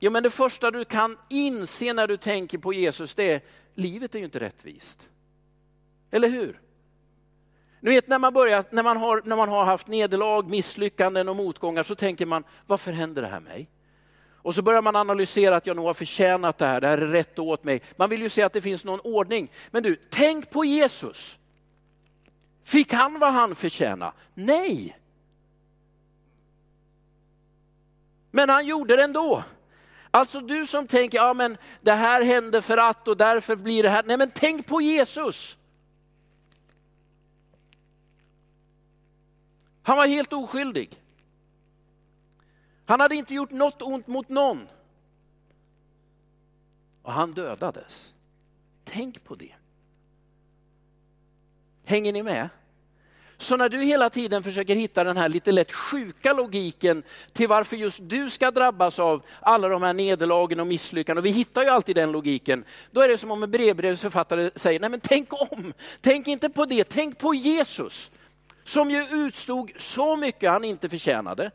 Jo 0.00 0.10
men 0.10 0.22
det 0.22 0.30
första 0.30 0.70
du 0.70 0.84
kan 0.84 1.18
inse 1.28 1.92
när 1.92 2.06
du 2.06 2.16
tänker 2.16 2.58
på 2.58 2.72
Jesus, 2.72 3.14
det 3.14 3.32
är 3.32 3.40
livet 3.74 4.14
är 4.14 4.18
ju 4.18 4.24
inte 4.24 4.40
rättvist. 4.40 5.08
Eller 6.10 6.28
hur? 6.28 6.60
Ni 7.80 7.90
vet 7.90 8.08
när 8.08 8.18
man, 8.18 8.32
börjar, 8.32 8.64
när, 8.70 8.82
man 8.82 8.96
har, 8.96 9.22
när 9.24 9.36
man 9.36 9.48
har 9.48 9.64
haft 9.64 9.86
nederlag, 9.86 10.50
misslyckanden 10.50 11.28
och 11.28 11.36
motgångar 11.36 11.82
så 11.82 11.94
tänker 11.94 12.26
man, 12.26 12.44
varför 12.66 12.92
händer 12.92 13.22
det 13.22 13.28
här 13.28 13.40
mig? 13.40 13.68
Och 14.42 14.54
så 14.54 14.62
börjar 14.62 14.82
man 14.82 14.96
analysera 14.96 15.56
att 15.56 15.66
jag 15.66 15.76
nog 15.76 15.86
har 15.86 15.94
förtjänat 15.94 16.58
det 16.58 16.66
här, 16.66 16.80
det 16.80 16.86
här 16.86 16.98
är 16.98 17.06
rätt 17.06 17.38
åt 17.38 17.64
mig. 17.64 17.82
Man 17.96 18.10
vill 18.10 18.22
ju 18.22 18.28
se 18.28 18.42
att 18.42 18.52
det 18.52 18.62
finns 18.62 18.84
någon 18.84 19.00
ordning. 19.00 19.50
Men 19.70 19.82
du, 19.82 19.96
tänk 20.10 20.50
på 20.50 20.64
Jesus. 20.64 21.38
Fick 22.64 22.92
han 22.92 23.18
vad 23.18 23.32
han 23.32 23.54
förtjänade? 23.54 24.12
Nej. 24.34 24.98
Men 28.30 28.48
han 28.48 28.66
gjorde 28.66 28.96
det 28.96 29.04
ändå. 29.04 29.44
Alltså 30.10 30.40
du 30.40 30.66
som 30.66 30.86
tänker, 30.86 31.18
ja 31.18 31.34
men 31.34 31.56
det 31.80 31.92
här 31.92 32.22
hände 32.22 32.62
för 32.62 32.76
att 32.76 33.08
och 33.08 33.16
därför 33.16 33.56
blir 33.56 33.82
det 33.82 33.88
här. 33.88 34.02
Nej 34.06 34.18
men 34.18 34.30
tänk 34.34 34.66
på 34.66 34.80
Jesus. 34.80 35.58
Han 39.82 39.96
var 39.96 40.06
helt 40.06 40.32
oskyldig. 40.32 41.02
Han 42.84 43.00
hade 43.00 43.16
inte 43.16 43.34
gjort 43.34 43.50
något 43.50 43.82
ont 43.82 44.06
mot 44.06 44.28
någon. 44.28 44.68
Och 47.02 47.12
han 47.12 47.32
dödades. 47.32 48.14
Tänk 48.84 49.24
på 49.24 49.34
det. 49.34 49.54
Hänger 51.84 52.12
ni 52.12 52.22
med? 52.22 52.48
Så 53.40 53.56
när 53.56 53.68
du 53.68 53.78
hela 53.78 54.10
tiden 54.10 54.42
försöker 54.42 54.76
hitta 54.76 55.04
den 55.04 55.16
här 55.16 55.28
lite 55.28 55.52
lätt 55.52 55.72
sjuka 55.72 56.32
logiken 56.32 57.02
till 57.32 57.48
varför 57.48 57.76
just 57.76 57.98
du 58.02 58.30
ska 58.30 58.50
drabbas 58.50 58.98
av 58.98 59.22
alla 59.40 59.68
de 59.68 59.82
här 59.82 59.94
nederlagen 59.94 60.60
och 60.60 60.66
misslyckanden, 60.66 61.22
och 61.22 61.26
vi 61.26 61.30
hittar 61.30 61.62
ju 61.62 61.68
alltid 61.68 61.96
den 61.96 62.12
logiken, 62.12 62.64
då 62.90 63.00
är 63.00 63.08
det 63.08 63.18
som 63.18 63.30
om 63.30 63.42
en 63.42 63.50
brevbrevsförfattare 63.50 64.50
säger, 64.56 64.80
nej 64.80 64.90
men 64.90 65.00
tänk 65.00 65.28
om, 65.32 65.72
tänk 66.00 66.28
inte 66.28 66.50
på 66.50 66.64
det, 66.64 66.84
tänk 66.84 67.18
på 67.18 67.34
Jesus 67.34 68.10
som 68.64 68.90
ju 68.90 69.06
utstod 69.10 69.70
så 69.76 70.16
mycket 70.16 70.50
han 70.50 70.64
inte 70.64 70.88
förtjänade, 70.88 71.50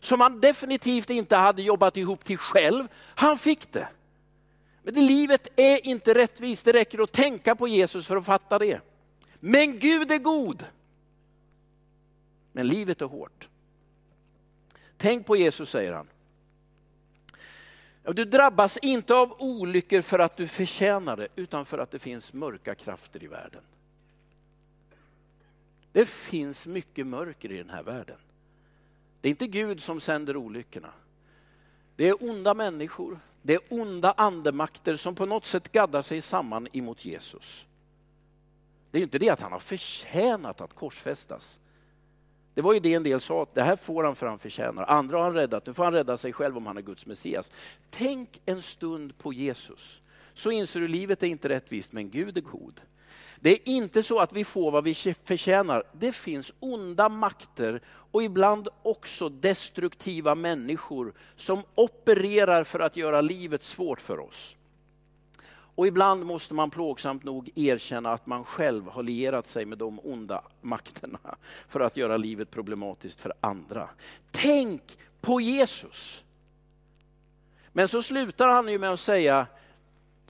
som 0.00 0.20
han 0.20 0.40
definitivt 0.40 1.10
inte 1.10 1.36
hade 1.36 1.62
jobbat 1.62 1.96
ihop 1.96 2.24
till 2.24 2.38
själv. 2.38 2.88
Han 3.14 3.38
fick 3.38 3.72
det. 3.72 3.88
Men 4.82 4.94
det 4.94 5.00
livet 5.00 5.48
är 5.56 5.86
inte 5.86 6.14
rättvist, 6.14 6.64
det 6.64 6.72
räcker 6.72 7.02
att 7.02 7.12
tänka 7.12 7.54
på 7.54 7.68
Jesus 7.68 8.06
för 8.06 8.16
att 8.16 8.26
fatta 8.26 8.58
det. 8.58 8.80
Men 9.40 9.78
Gud 9.78 10.12
är 10.12 10.18
god. 10.18 10.64
Men 12.52 12.66
livet 12.66 13.02
är 13.02 13.06
hårt. 13.06 13.48
Tänk 14.96 15.26
på 15.26 15.36
Jesus, 15.36 15.70
säger 15.70 15.92
han. 15.92 16.08
Du 18.02 18.24
drabbas 18.24 18.76
inte 18.76 19.14
av 19.14 19.36
olyckor 19.38 20.02
för 20.02 20.18
att 20.18 20.36
du 20.36 20.48
förtjänar 20.48 21.16
det, 21.16 21.28
utan 21.36 21.66
för 21.66 21.78
att 21.78 21.90
det 21.90 21.98
finns 21.98 22.32
mörka 22.32 22.74
krafter 22.74 23.24
i 23.24 23.26
världen. 23.26 23.62
Det 25.92 26.06
finns 26.06 26.66
mycket 26.66 27.06
mörker 27.06 27.52
i 27.52 27.56
den 27.56 27.70
här 27.70 27.82
världen. 27.82 28.16
Det 29.20 29.28
är 29.28 29.30
inte 29.30 29.46
Gud 29.46 29.82
som 29.82 30.00
sänder 30.00 30.36
olyckorna. 30.36 30.92
Det 31.96 32.08
är 32.08 32.30
onda 32.30 32.54
människor, 32.54 33.20
det 33.42 33.54
är 33.54 33.60
onda 33.68 34.12
andemakter 34.12 34.96
som 34.96 35.14
på 35.14 35.26
något 35.26 35.44
sätt 35.44 35.72
gaddar 35.72 36.02
sig 36.02 36.20
samman 36.20 36.68
emot 36.72 37.04
Jesus. 37.04 37.66
Det 38.90 38.98
är 38.98 39.02
inte 39.02 39.18
det 39.18 39.28
att 39.28 39.40
han 39.40 39.52
har 39.52 39.58
förtjänat 39.58 40.60
att 40.60 40.74
korsfästas. 40.74 41.60
Det 42.54 42.62
var 42.62 42.72
ju 42.72 42.80
det 42.80 42.94
en 42.94 43.02
del 43.02 43.20
sa, 43.20 43.42
att 43.42 43.54
det 43.54 43.62
här 43.62 43.76
får 43.76 44.04
han 44.04 44.16
för 44.16 44.26
han 44.26 44.38
förtjänar. 44.38 44.84
Andra 44.84 45.16
har 45.16 45.24
han 45.24 45.34
räddat, 45.34 45.66
nu 45.66 45.74
får 45.74 45.84
han 45.84 45.92
rädda 45.92 46.16
sig 46.16 46.32
själv 46.32 46.56
om 46.56 46.66
han 46.66 46.76
är 46.76 46.82
Guds 46.82 47.06
Messias. 47.06 47.52
Tänk 47.90 48.40
en 48.46 48.62
stund 48.62 49.18
på 49.18 49.32
Jesus, 49.32 50.00
så 50.34 50.50
inser 50.50 50.80
du 50.80 50.88
livet 50.88 51.22
är 51.22 51.26
inte 51.26 51.48
rättvist, 51.48 51.92
men 51.92 52.10
Gud 52.10 52.36
är 52.36 52.40
god. 52.40 52.80
Det 53.40 53.50
är 53.50 53.68
inte 53.68 54.02
så 54.02 54.18
att 54.18 54.32
vi 54.32 54.44
får 54.44 54.70
vad 54.70 54.84
vi 54.84 54.94
förtjänar. 55.24 55.84
Det 55.92 56.12
finns 56.12 56.52
onda 56.60 57.08
makter 57.08 57.82
och 57.86 58.22
ibland 58.22 58.68
också 58.82 59.28
destruktiva 59.28 60.34
människor 60.34 61.14
som 61.36 61.62
opererar 61.74 62.64
för 62.64 62.80
att 62.80 62.96
göra 62.96 63.20
livet 63.20 63.62
svårt 63.62 64.00
för 64.00 64.20
oss. 64.20 64.56
Och 65.74 65.86
ibland 65.86 66.26
måste 66.26 66.54
man 66.54 66.70
plågsamt 66.70 67.24
nog 67.24 67.50
erkänna 67.54 68.12
att 68.12 68.26
man 68.26 68.44
själv 68.44 68.88
har 68.88 69.02
lierat 69.02 69.46
sig 69.46 69.64
med 69.64 69.78
de 69.78 70.00
onda 70.02 70.42
makterna 70.60 71.18
för 71.68 71.80
att 71.80 71.96
göra 71.96 72.16
livet 72.16 72.50
problematiskt 72.50 73.20
för 73.20 73.32
andra. 73.40 73.88
Tänk 74.30 74.98
på 75.20 75.40
Jesus! 75.40 76.24
Men 77.72 77.88
så 77.88 78.02
slutar 78.02 78.48
han 78.48 78.68
ju 78.68 78.78
med 78.78 78.90
att 78.90 79.00
säga, 79.00 79.46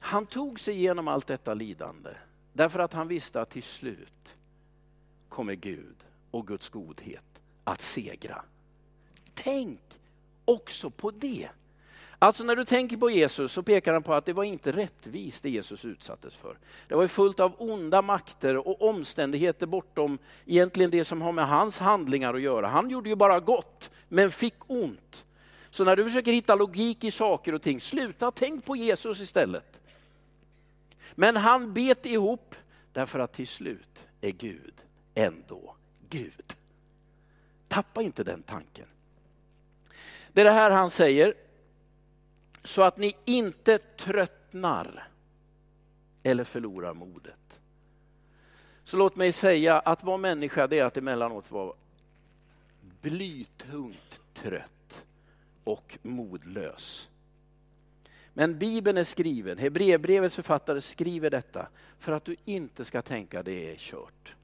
han 0.01 0.27
tog 0.27 0.61
sig 0.61 0.75
igenom 0.75 1.09
allt 1.09 1.27
detta 1.27 1.55
lidande 1.55 2.11
Därför 2.53 2.79
att 2.79 2.93
han 2.93 3.09
visste 3.09 3.41
att 3.41 3.51
till 3.51 3.63
slut 3.63 4.35
kommer 5.29 5.55
Gud 5.55 5.97
och 6.31 6.47
Guds 6.47 6.69
godhet 6.69 7.41
att 7.65 7.81
segra. 7.81 8.45
Tänk 9.35 9.81
också 10.45 10.91
på 10.91 11.11
det. 11.11 11.49
Alltså 12.23 12.45
när 12.45 12.57
du 12.57 12.65
tänker 12.65 12.97
på 12.97 13.11
Jesus 13.11 13.53
så 13.53 13.63
pekar 13.63 13.93
han 13.93 14.03
på 14.03 14.15
att 14.15 14.25
det 14.25 14.33
var 14.33 14.45
inte 14.45 14.73
rättvist 14.73 15.43
det 15.43 15.51
Jesus 15.51 15.85
utsattes 15.85 16.37
för. 16.37 16.59
Det 16.89 16.95
var 16.95 17.07
fullt 17.07 17.41
av 17.41 17.55
onda 17.59 18.03
makter 18.03 18.57
och 18.57 18.83
omständigheter 18.83 19.67
bortom 19.67 20.19
egentligen 20.47 20.91
det 20.91 21.05
som 21.05 21.23
har 21.23 21.33
med 21.33 21.49
hans 21.49 21.79
handlingar 21.79 22.35
att 22.35 22.41
göra. 22.41 22.69
Han 22.69 22.91
gjorde 22.91 23.09
ju 23.09 23.17
bara 23.17 23.41
gott, 23.41 23.91
men 24.09 24.31
fick 24.31 24.55
ont. 24.67 25.25
Så 25.71 25.85
när 25.85 25.97
du 25.97 26.05
försöker 26.05 26.33
hitta 26.33 26.55
logik 26.55 27.05
i 27.05 27.11
saker 27.11 27.55
och 27.55 27.63
ting, 27.63 27.81
sluta 27.81 28.31
tänk 28.31 28.65
på 28.65 28.77
Jesus 28.77 29.21
istället. 29.21 29.81
Men 31.15 31.37
han 31.37 31.73
bet 31.73 32.07
ihop 32.07 32.55
därför 32.93 33.19
att 33.19 33.33
till 33.33 33.49
slut 33.49 34.07
är 34.21 34.31
Gud 34.31 34.75
ändå 35.15 35.75
Gud. 36.11 36.55
Tappa 37.69 38.03
inte 38.03 38.25
den 38.25 38.43
tanken. 38.43 38.87
Det 40.33 40.41
är 40.41 40.45
det 40.45 40.51
här 40.51 40.71
han 40.71 40.91
säger, 40.91 41.35
så 42.63 42.83
att 42.83 42.99
ni 42.99 43.17
inte 43.25 43.79
tröttnar 43.79 45.09
eller 46.23 46.45
förlorar 46.45 46.95
modet. 46.95 47.61
Så 48.85 48.97
låt 48.97 49.17
mig 49.17 49.33
säga 49.33 49.79
att 49.79 50.05
vara 50.05 50.17
människa 50.17 50.67
det 50.67 50.79
är 50.79 50.85
att 50.85 50.97
emellanåt 50.97 51.51
vara 51.51 51.73
blytungt 53.01 54.21
trött 54.35 55.05
och 55.65 55.99
modlös. 56.03 57.09
Men 58.33 58.59
Bibeln 58.59 58.99
är 58.99 59.05
skriven, 59.05 59.59
Hebreerbrevets 59.59 60.37
författare 60.37 60.81
skriver 60.81 61.31
detta 61.31 61.69
för 61.99 62.13
att 62.13 62.25
du 62.25 62.37
inte 62.45 62.85
ska 62.85 63.03
tänka 63.03 63.43
det 63.43 63.73
är 63.73 63.77
kört. 63.77 64.35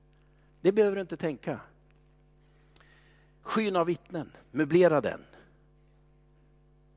Det 0.61 0.73
behöver 0.73 0.97
du 0.97 1.01
inte 1.01 1.17
tänka. 1.17 1.61
Skyn 3.43 3.77
av 3.77 3.87
vittnen, 3.87 4.33
möblera 4.51 5.01
den. 5.01 5.25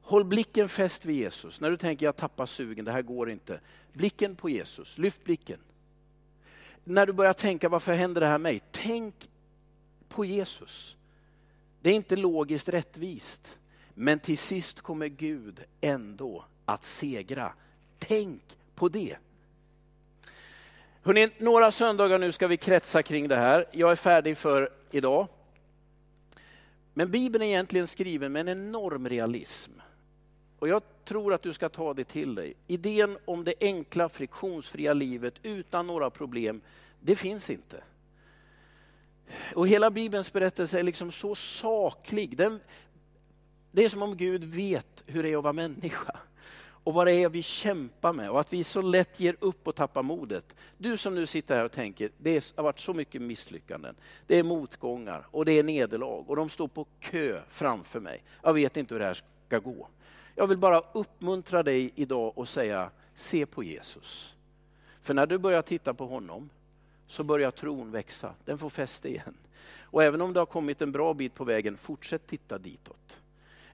Håll 0.09 0.25
blicken 0.25 0.69
fäst 0.69 1.05
vid 1.05 1.15
Jesus. 1.15 1.61
När 1.61 1.69
du 1.69 1.77
tänker 1.77 2.05
jag 2.05 2.15
tappar 2.15 2.45
sugen, 2.45 2.85
det 2.85 2.91
här 2.91 3.01
går 3.01 3.29
inte. 3.29 3.59
Blicken 3.93 4.35
på 4.35 4.49
Jesus, 4.49 4.97
lyft 4.97 5.23
blicken. 5.23 5.59
När 6.83 7.05
du 7.05 7.13
börjar 7.13 7.33
tänka 7.33 7.69
varför 7.69 7.93
händer 7.93 8.21
det 8.21 8.27
här 8.27 8.37
mig? 8.37 8.61
Tänk 8.71 9.29
på 10.07 10.25
Jesus. 10.25 10.95
Det 11.81 11.89
är 11.89 11.93
inte 11.93 12.15
logiskt 12.15 12.69
rättvist. 12.69 13.59
Men 13.93 14.19
till 14.19 14.37
sist 14.37 14.81
kommer 14.81 15.07
Gud 15.07 15.59
ändå 15.81 16.45
att 16.65 16.83
segra. 16.83 17.53
Tänk 17.99 18.41
på 18.75 18.89
det. 18.89 19.17
Hörrni, 21.01 21.29
några 21.37 21.71
söndagar 21.71 22.19
nu 22.19 22.31
ska 22.31 22.47
vi 22.47 22.57
kretsa 22.57 23.03
kring 23.03 23.27
det 23.27 23.37
här. 23.37 23.65
Jag 23.71 23.91
är 23.91 23.95
färdig 23.95 24.37
för 24.37 24.69
idag. 24.91 25.27
Men 26.93 27.11
Bibeln 27.11 27.43
är 27.43 27.47
egentligen 27.47 27.87
skriven 27.87 28.31
med 28.31 28.39
en 28.39 28.47
enorm 28.47 29.09
realism. 29.09 29.71
Och 30.59 30.67
jag 30.67 30.81
tror 31.05 31.33
att 31.33 31.41
du 31.41 31.53
ska 31.53 31.69
ta 31.69 31.93
det 31.93 32.03
till 32.03 32.35
dig. 32.35 32.53
Idén 32.67 33.17
om 33.25 33.43
det 33.43 33.53
enkla 33.61 34.09
friktionsfria 34.09 34.93
livet 34.93 35.33
utan 35.43 35.87
några 35.87 36.09
problem, 36.09 36.61
det 36.99 37.15
finns 37.15 37.49
inte. 37.49 37.83
Och 39.55 39.67
hela 39.67 39.91
Bibelns 39.91 40.33
berättelse 40.33 40.79
är 40.79 40.83
liksom 40.83 41.11
så 41.11 41.35
saklig. 41.35 42.37
Den, 42.37 42.59
det 43.71 43.85
är 43.85 43.89
som 43.89 44.03
om 44.03 44.17
Gud 44.17 44.43
vet 44.43 45.03
hur 45.05 45.23
det 45.23 45.29
är 45.29 45.37
att 45.37 45.43
vara 45.43 45.53
människa 45.53 46.19
och 46.83 46.93
vad 46.93 47.07
det 47.07 47.13
är 47.13 47.29
vi 47.29 47.43
kämpar 47.43 48.13
med 48.13 48.29
och 48.29 48.39
att 48.39 48.53
vi 48.53 48.63
så 48.63 48.81
lätt 48.81 49.19
ger 49.19 49.35
upp 49.39 49.67
och 49.67 49.75
tappar 49.75 50.03
modet. 50.03 50.55
Du 50.77 50.97
som 50.97 51.15
nu 51.15 51.25
sitter 51.25 51.55
här 51.55 51.65
och 51.65 51.71
tänker, 51.71 52.11
det 52.17 52.53
har 52.55 52.63
varit 52.63 52.79
så 52.79 52.93
mycket 52.93 53.21
misslyckanden. 53.21 53.95
Det 54.27 54.35
är 54.35 54.43
motgångar 54.43 55.27
och 55.31 55.45
det 55.45 55.51
är 55.51 55.63
nederlag 55.63 56.29
och 56.29 56.35
de 56.35 56.49
står 56.49 56.67
på 56.67 56.85
kö 56.99 57.41
framför 57.49 57.99
mig. 57.99 58.23
Jag 58.43 58.53
vet 58.53 58.77
inte 58.77 58.93
hur 58.93 58.99
det 58.99 59.05
här 59.05 59.21
ska 59.47 59.59
gå. 59.59 59.87
Jag 60.35 60.47
vill 60.47 60.57
bara 60.57 60.83
uppmuntra 60.93 61.63
dig 61.63 61.91
idag 61.95 62.37
och 62.37 62.47
säga, 62.47 62.91
se 63.13 63.45
på 63.45 63.63
Jesus. 63.63 64.35
För 65.01 65.13
när 65.13 65.25
du 65.25 65.37
börjar 65.37 65.61
titta 65.61 65.93
på 65.93 66.05
honom 66.05 66.49
så 67.07 67.23
börjar 67.23 67.51
tron 67.51 67.91
växa, 67.91 68.33
den 68.45 68.57
får 68.57 68.69
fäste 68.69 69.09
igen. 69.09 69.37
Och 69.91 70.03
även 70.03 70.21
om 70.21 70.33
du 70.33 70.39
har 70.39 70.45
kommit 70.45 70.81
en 70.81 70.91
bra 70.91 71.13
bit 71.13 71.35
på 71.35 71.43
vägen, 71.43 71.77
fortsätt 71.77 72.27
titta 72.27 72.57
ditåt. 72.57 73.21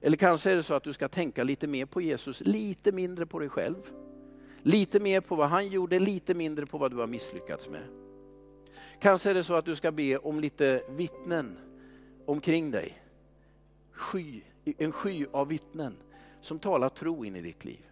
Eller 0.00 0.16
kanske 0.16 0.50
är 0.50 0.56
det 0.56 0.62
så 0.62 0.74
att 0.74 0.84
du 0.84 0.92
ska 0.92 1.08
tänka 1.08 1.44
lite 1.44 1.66
mer 1.66 1.86
på 1.86 2.00
Jesus, 2.00 2.40
lite 2.40 2.92
mindre 2.92 3.26
på 3.26 3.38
dig 3.38 3.48
själv. 3.48 3.76
Lite 4.62 5.00
mer 5.00 5.20
på 5.20 5.34
vad 5.34 5.48
han 5.48 5.68
gjorde, 5.68 5.98
lite 5.98 6.34
mindre 6.34 6.66
på 6.66 6.78
vad 6.78 6.90
du 6.90 6.96
har 6.96 7.06
misslyckats 7.06 7.68
med. 7.68 7.82
Kanske 9.00 9.30
är 9.30 9.34
det 9.34 9.42
så 9.42 9.54
att 9.54 9.64
du 9.64 9.76
ska 9.76 9.92
be 9.92 10.16
om 10.18 10.40
lite 10.40 10.82
vittnen 10.88 11.58
omkring 12.26 12.70
dig. 12.70 13.02
Sky, 13.92 14.42
en 14.64 14.92
sky 14.92 15.26
av 15.32 15.48
vittnen 15.48 15.96
som 16.46 16.58
talar 16.58 16.88
tro 16.88 17.24
in 17.24 17.36
i 17.36 17.40
ditt 17.40 17.64
liv. 17.64 17.86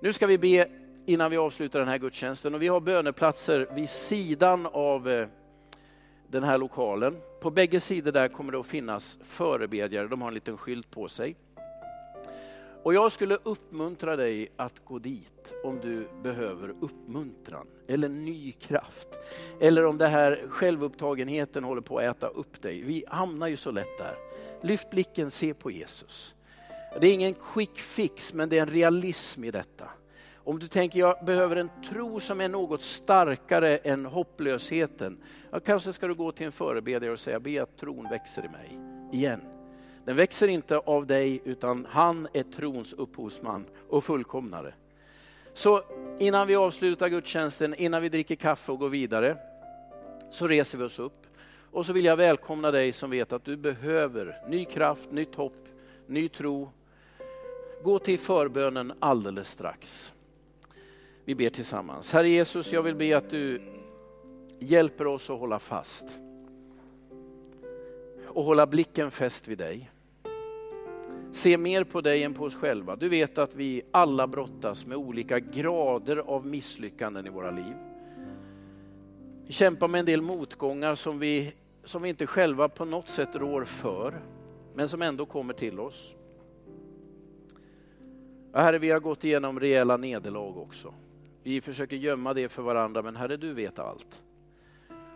Nu 0.00 0.12
ska 0.12 0.26
vi 0.26 0.38
be 0.38 0.68
innan 1.06 1.30
vi 1.30 1.36
avslutar 1.36 1.78
den 1.78 1.88
här 1.88 1.98
gudstjänsten 1.98 2.54
och 2.54 2.62
vi 2.62 2.68
har 2.68 2.80
böneplatser 2.80 3.68
vid 3.74 3.88
sidan 3.88 4.66
av 4.66 5.08
eh, 5.08 5.28
den 6.28 6.44
här 6.44 6.58
lokalen. 6.58 7.16
På 7.40 7.50
bägge 7.50 7.80
sidor 7.80 8.12
där 8.12 8.28
kommer 8.28 8.52
det 8.52 8.58
att 8.58 8.66
finnas 8.66 9.18
förebedjare, 9.22 10.08
de 10.08 10.20
har 10.22 10.28
en 10.28 10.34
liten 10.34 10.56
skylt 10.56 10.90
på 10.90 11.08
sig. 11.08 11.36
Och 12.82 12.94
jag 12.94 13.12
skulle 13.12 13.38
uppmuntra 13.42 14.16
dig 14.16 14.48
att 14.56 14.84
gå 14.84 14.98
dit 14.98 15.52
om 15.64 15.80
du 15.80 16.08
behöver 16.22 16.74
uppmuntran 16.80 17.66
eller 17.86 18.08
ny 18.08 18.52
kraft. 18.52 19.08
Eller 19.60 19.84
om 19.84 19.98
det 19.98 20.06
här 20.06 20.44
självupptagenheten 20.48 21.64
håller 21.64 21.80
på 21.80 21.98
att 21.98 22.04
äta 22.16 22.26
upp 22.26 22.62
dig. 22.62 22.82
Vi 22.82 23.04
hamnar 23.08 23.46
ju 23.46 23.56
så 23.56 23.70
lätt 23.70 23.98
där. 23.98 24.14
Lyft 24.60 24.90
blicken, 24.90 25.30
se 25.30 25.54
på 25.54 25.70
Jesus. 25.70 26.35
Det 27.00 27.06
är 27.06 27.14
ingen 27.14 27.34
quick 27.34 27.78
fix, 27.78 28.32
men 28.32 28.48
det 28.48 28.58
är 28.58 28.62
en 28.62 28.70
realism 28.70 29.44
i 29.44 29.50
detta. 29.50 29.88
Om 30.34 30.58
du 30.58 30.68
tänker 30.68 30.98
jag 30.98 31.24
behöver 31.24 31.56
en 31.56 31.70
tro 31.90 32.20
som 32.20 32.40
är 32.40 32.48
något 32.48 32.82
starkare 32.82 33.76
än 33.76 34.06
hopplösheten. 34.06 35.18
Ja, 35.50 35.60
kanske 35.60 35.92
ska 35.92 36.06
du 36.06 36.14
gå 36.14 36.32
till 36.32 36.46
en 36.46 36.52
förebedjare 36.52 37.12
och 37.12 37.20
säga 37.20 37.40
be 37.40 37.62
att 37.62 37.76
tron 37.76 38.08
växer 38.10 38.44
i 38.44 38.48
mig 38.48 38.78
igen. 39.12 39.40
Den 40.04 40.16
växer 40.16 40.48
inte 40.48 40.78
av 40.78 41.06
dig 41.06 41.40
utan 41.44 41.86
han 41.90 42.28
är 42.32 42.42
trons 42.42 42.92
upphovsman 42.92 43.64
och 43.88 44.04
fullkomnare. 44.04 44.74
Så 45.52 45.82
innan 46.18 46.46
vi 46.46 46.56
avslutar 46.56 47.08
gudstjänsten, 47.08 47.74
innan 47.74 48.02
vi 48.02 48.08
dricker 48.08 48.36
kaffe 48.36 48.72
och 48.72 48.78
går 48.78 48.88
vidare, 48.88 49.36
så 50.30 50.46
reser 50.46 50.78
vi 50.78 50.84
oss 50.84 50.98
upp. 50.98 51.26
Och 51.70 51.86
så 51.86 51.92
vill 51.92 52.04
jag 52.04 52.16
välkomna 52.16 52.70
dig 52.70 52.92
som 52.92 53.10
vet 53.10 53.32
att 53.32 53.44
du 53.44 53.56
behöver 53.56 54.42
ny 54.48 54.64
kraft, 54.64 55.12
nytt 55.12 55.34
hopp, 55.34 55.68
ny 56.06 56.28
tro. 56.28 56.70
Gå 57.82 57.98
till 57.98 58.18
förbönen 58.18 58.92
alldeles 58.98 59.50
strax. 59.50 60.12
Vi 61.24 61.34
ber 61.34 61.50
tillsammans. 61.50 62.12
Herre 62.12 62.28
Jesus, 62.28 62.72
jag 62.72 62.82
vill 62.82 62.94
be 62.94 63.16
att 63.16 63.30
du 63.30 63.62
hjälper 64.58 65.06
oss 65.06 65.30
att 65.30 65.38
hålla 65.38 65.58
fast 65.58 66.06
och 68.26 68.44
hålla 68.44 68.66
blicken 68.66 69.10
fäst 69.10 69.48
vid 69.48 69.58
dig. 69.58 69.90
Se 71.32 71.58
mer 71.58 71.84
på 71.84 72.00
dig 72.00 72.22
än 72.22 72.34
på 72.34 72.44
oss 72.44 72.56
själva. 72.56 72.96
Du 72.96 73.08
vet 73.08 73.38
att 73.38 73.54
vi 73.54 73.82
alla 73.90 74.26
brottas 74.26 74.86
med 74.86 74.96
olika 74.96 75.40
grader 75.40 76.16
av 76.16 76.46
misslyckanden 76.46 77.26
i 77.26 77.30
våra 77.30 77.50
liv. 77.50 77.74
Vi 79.46 79.52
kämpar 79.52 79.88
med 79.88 79.98
en 79.98 80.06
del 80.06 80.22
motgångar 80.22 80.94
som 80.94 81.18
vi, 81.18 81.54
som 81.84 82.02
vi 82.02 82.08
inte 82.08 82.26
själva 82.26 82.68
på 82.68 82.84
något 82.84 83.08
sätt 83.08 83.34
rår 83.34 83.64
för, 83.64 84.20
men 84.74 84.88
som 84.88 85.02
ändå 85.02 85.26
kommer 85.26 85.54
till 85.54 85.80
oss. 85.80 86.15
Herre, 88.62 88.78
vi 88.78 88.90
har 88.90 89.00
gått 89.00 89.24
igenom 89.24 89.60
rejäla 89.60 89.96
nederlag 89.96 90.58
också. 90.58 90.94
Vi 91.42 91.60
försöker 91.60 91.96
gömma 91.96 92.34
det 92.34 92.48
för 92.48 92.62
varandra, 92.62 93.02
men 93.02 93.16
Herre, 93.16 93.36
du 93.36 93.54
vet 93.54 93.78
allt. 93.78 94.22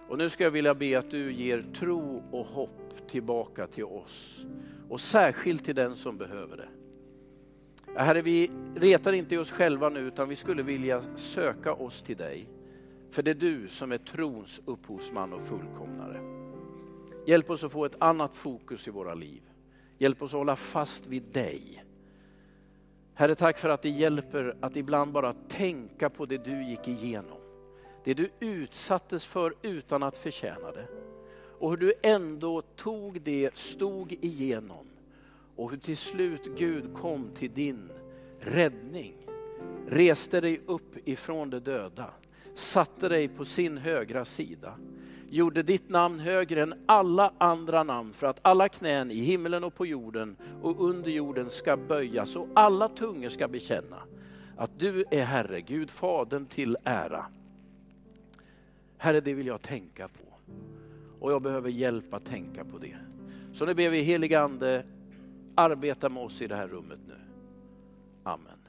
Och 0.09 0.19
nu 0.19 0.29
ska 0.29 0.45
jag 0.45 0.51
vilja 0.51 0.75
be 0.75 0.99
att 0.99 1.11
du 1.11 1.33
ger 1.33 1.65
tro 1.75 2.23
och 2.31 2.47
hopp 2.47 3.09
tillbaka 3.09 3.67
till 3.67 3.85
oss. 3.85 4.45
Och 4.89 5.01
särskilt 5.01 5.65
till 5.65 5.75
den 5.75 5.97
som 5.97 6.19
behöver 6.19 6.57
det. 6.57 6.69
Herre, 7.97 8.23
vi 8.23 8.51
retar 8.75 9.13
inte 9.13 9.35
i 9.35 9.39
oss 9.39 9.51
själva 9.51 9.89
nu, 9.89 10.01
utan 10.01 10.29
vi 10.29 10.37
skulle 10.37 10.63
vilja 10.63 11.03
söka 11.15 11.73
oss 11.73 12.03
till 12.03 12.17
dig. 12.17 12.49
För 13.11 13.23
det 13.23 13.31
är 13.31 13.35
du 13.35 13.69
som 13.69 13.93
är 13.93 13.99
trons 13.99 14.61
upphovsman 14.65 15.33
och 15.33 15.43
fullkomnare. 15.43 16.21
Hjälp 17.27 17.51
oss 17.51 17.65
att 17.65 17.73
få 17.73 17.85
ett 17.85 17.97
annat 18.03 18.35
fokus 18.35 18.89
i 18.89 18.91
våra 18.91 19.15
liv. 19.15 19.43
Hjälp 19.99 20.23
oss 20.23 20.35
att 20.35 20.39
hålla 20.39 20.57
fast 20.57 21.07
vid 21.07 21.23
dig. 21.23 21.85
Herre, 23.21 23.35
tack 23.35 23.59
för 23.59 23.69
att 23.69 23.83
det 23.83 23.89
hjälper 23.89 24.57
att 24.61 24.77
ibland 24.77 25.13
bara 25.13 25.33
tänka 25.33 26.11
på 26.11 26.27
det 26.27 26.45
du 26.45 26.65
gick 26.65 26.89
igenom. 26.89 27.39
Det 28.05 28.15
du 28.15 28.31
utsattes 28.41 29.25
för 29.25 29.55
utan 29.63 30.03
att 30.03 30.19
förtjäna 30.19 30.73
det. 30.73 30.87
Och 31.59 31.71
hur 31.71 31.77
du 31.77 31.93
ändå 32.03 32.63
tog 32.63 33.21
det, 33.21 33.51
stod 33.55 34.13
igenom. 34.13 34.87
Och 35.57 35.71
hur 35.71 35.79
till 35.79 35.97
slut 35.97 36.41
Gud 36.59 36.95
kom 36.95 37.31
till 37.35 37.53
din 37.55 37.91
räddning. 38.39 39.15
Reste 39.89 40.41
dig 40.41 40.61
upp 40.67 41.09
ifrån 41.09 41.51
de 41.51 41.59
döda. 41.59 42.11
Satte 42.55 43.09
dig 43.09 43.29
på 43.29 43.45
sin 43.45 43.79
högra 43.79 44.25
sida 44.25 44.75
gjorde 45.31 45.63
ditt 45.63 45.89
namn 45.89 46.21
högre 46.21 46.63
än 46.63 46.75
alla 46.87 47.33
andra 47.39 47.83
namn 47.83 48.13
för 48.13 48.27
att 48.27 48.39
alla 48.43 48.69
knän 48.69 49.11
i 49.11 49.21
himlen 49.21 49.65
och 49.65 49.75
på 49.75 49.87
jorden 49.87 50.37
och 50.63 50.85
under 50.89 51.11
jorden 51.11 51.51
ska 51.51 51.77
böjas 51.77 52.37
och 52.37 52.49
alla 52.55 52.89
tungor 52.89 53.29
ska 53.29 53.49
bekänna 53.49 53.97
att 54.57 54.79
du 54.79 55.05
är 55.11 55.25
Herre, 55.25 55.61
Gud 55.61 55.91
Fadern 55.91 56.47
till 56.47 56.77
ära. 56.85 57.27
Herre, 58.99 59.21
det 59.21 59.35
vill 59.35 59.47
jag 59.47 59.63
tänka 59.63 60.09
på 60.09 60.55
och 61.21 61.33
jag 61.33 61.43
behöver 61.43 61.71
hjälp 61.71 62.15
att 62.15 62.25
tänka 62.25 62.65
på 62.65 62.79
det. 62.79 62.97
Så 63.53 63.67
nu 63.67 63.75
ber 63.75 63.91
vi 63.91 64.01
heliga 64.01 64.41
Ande, 64.41 64.85
arbeta 65.55 66.09
med 66.09 66.23
oss 66.23 66.43
i 66.43 66.47
det 66.47 66.57
här 66.57 66.69
rummet 66.69 66.99
nu. 67.09 67.15
Amen. 68.23 68.60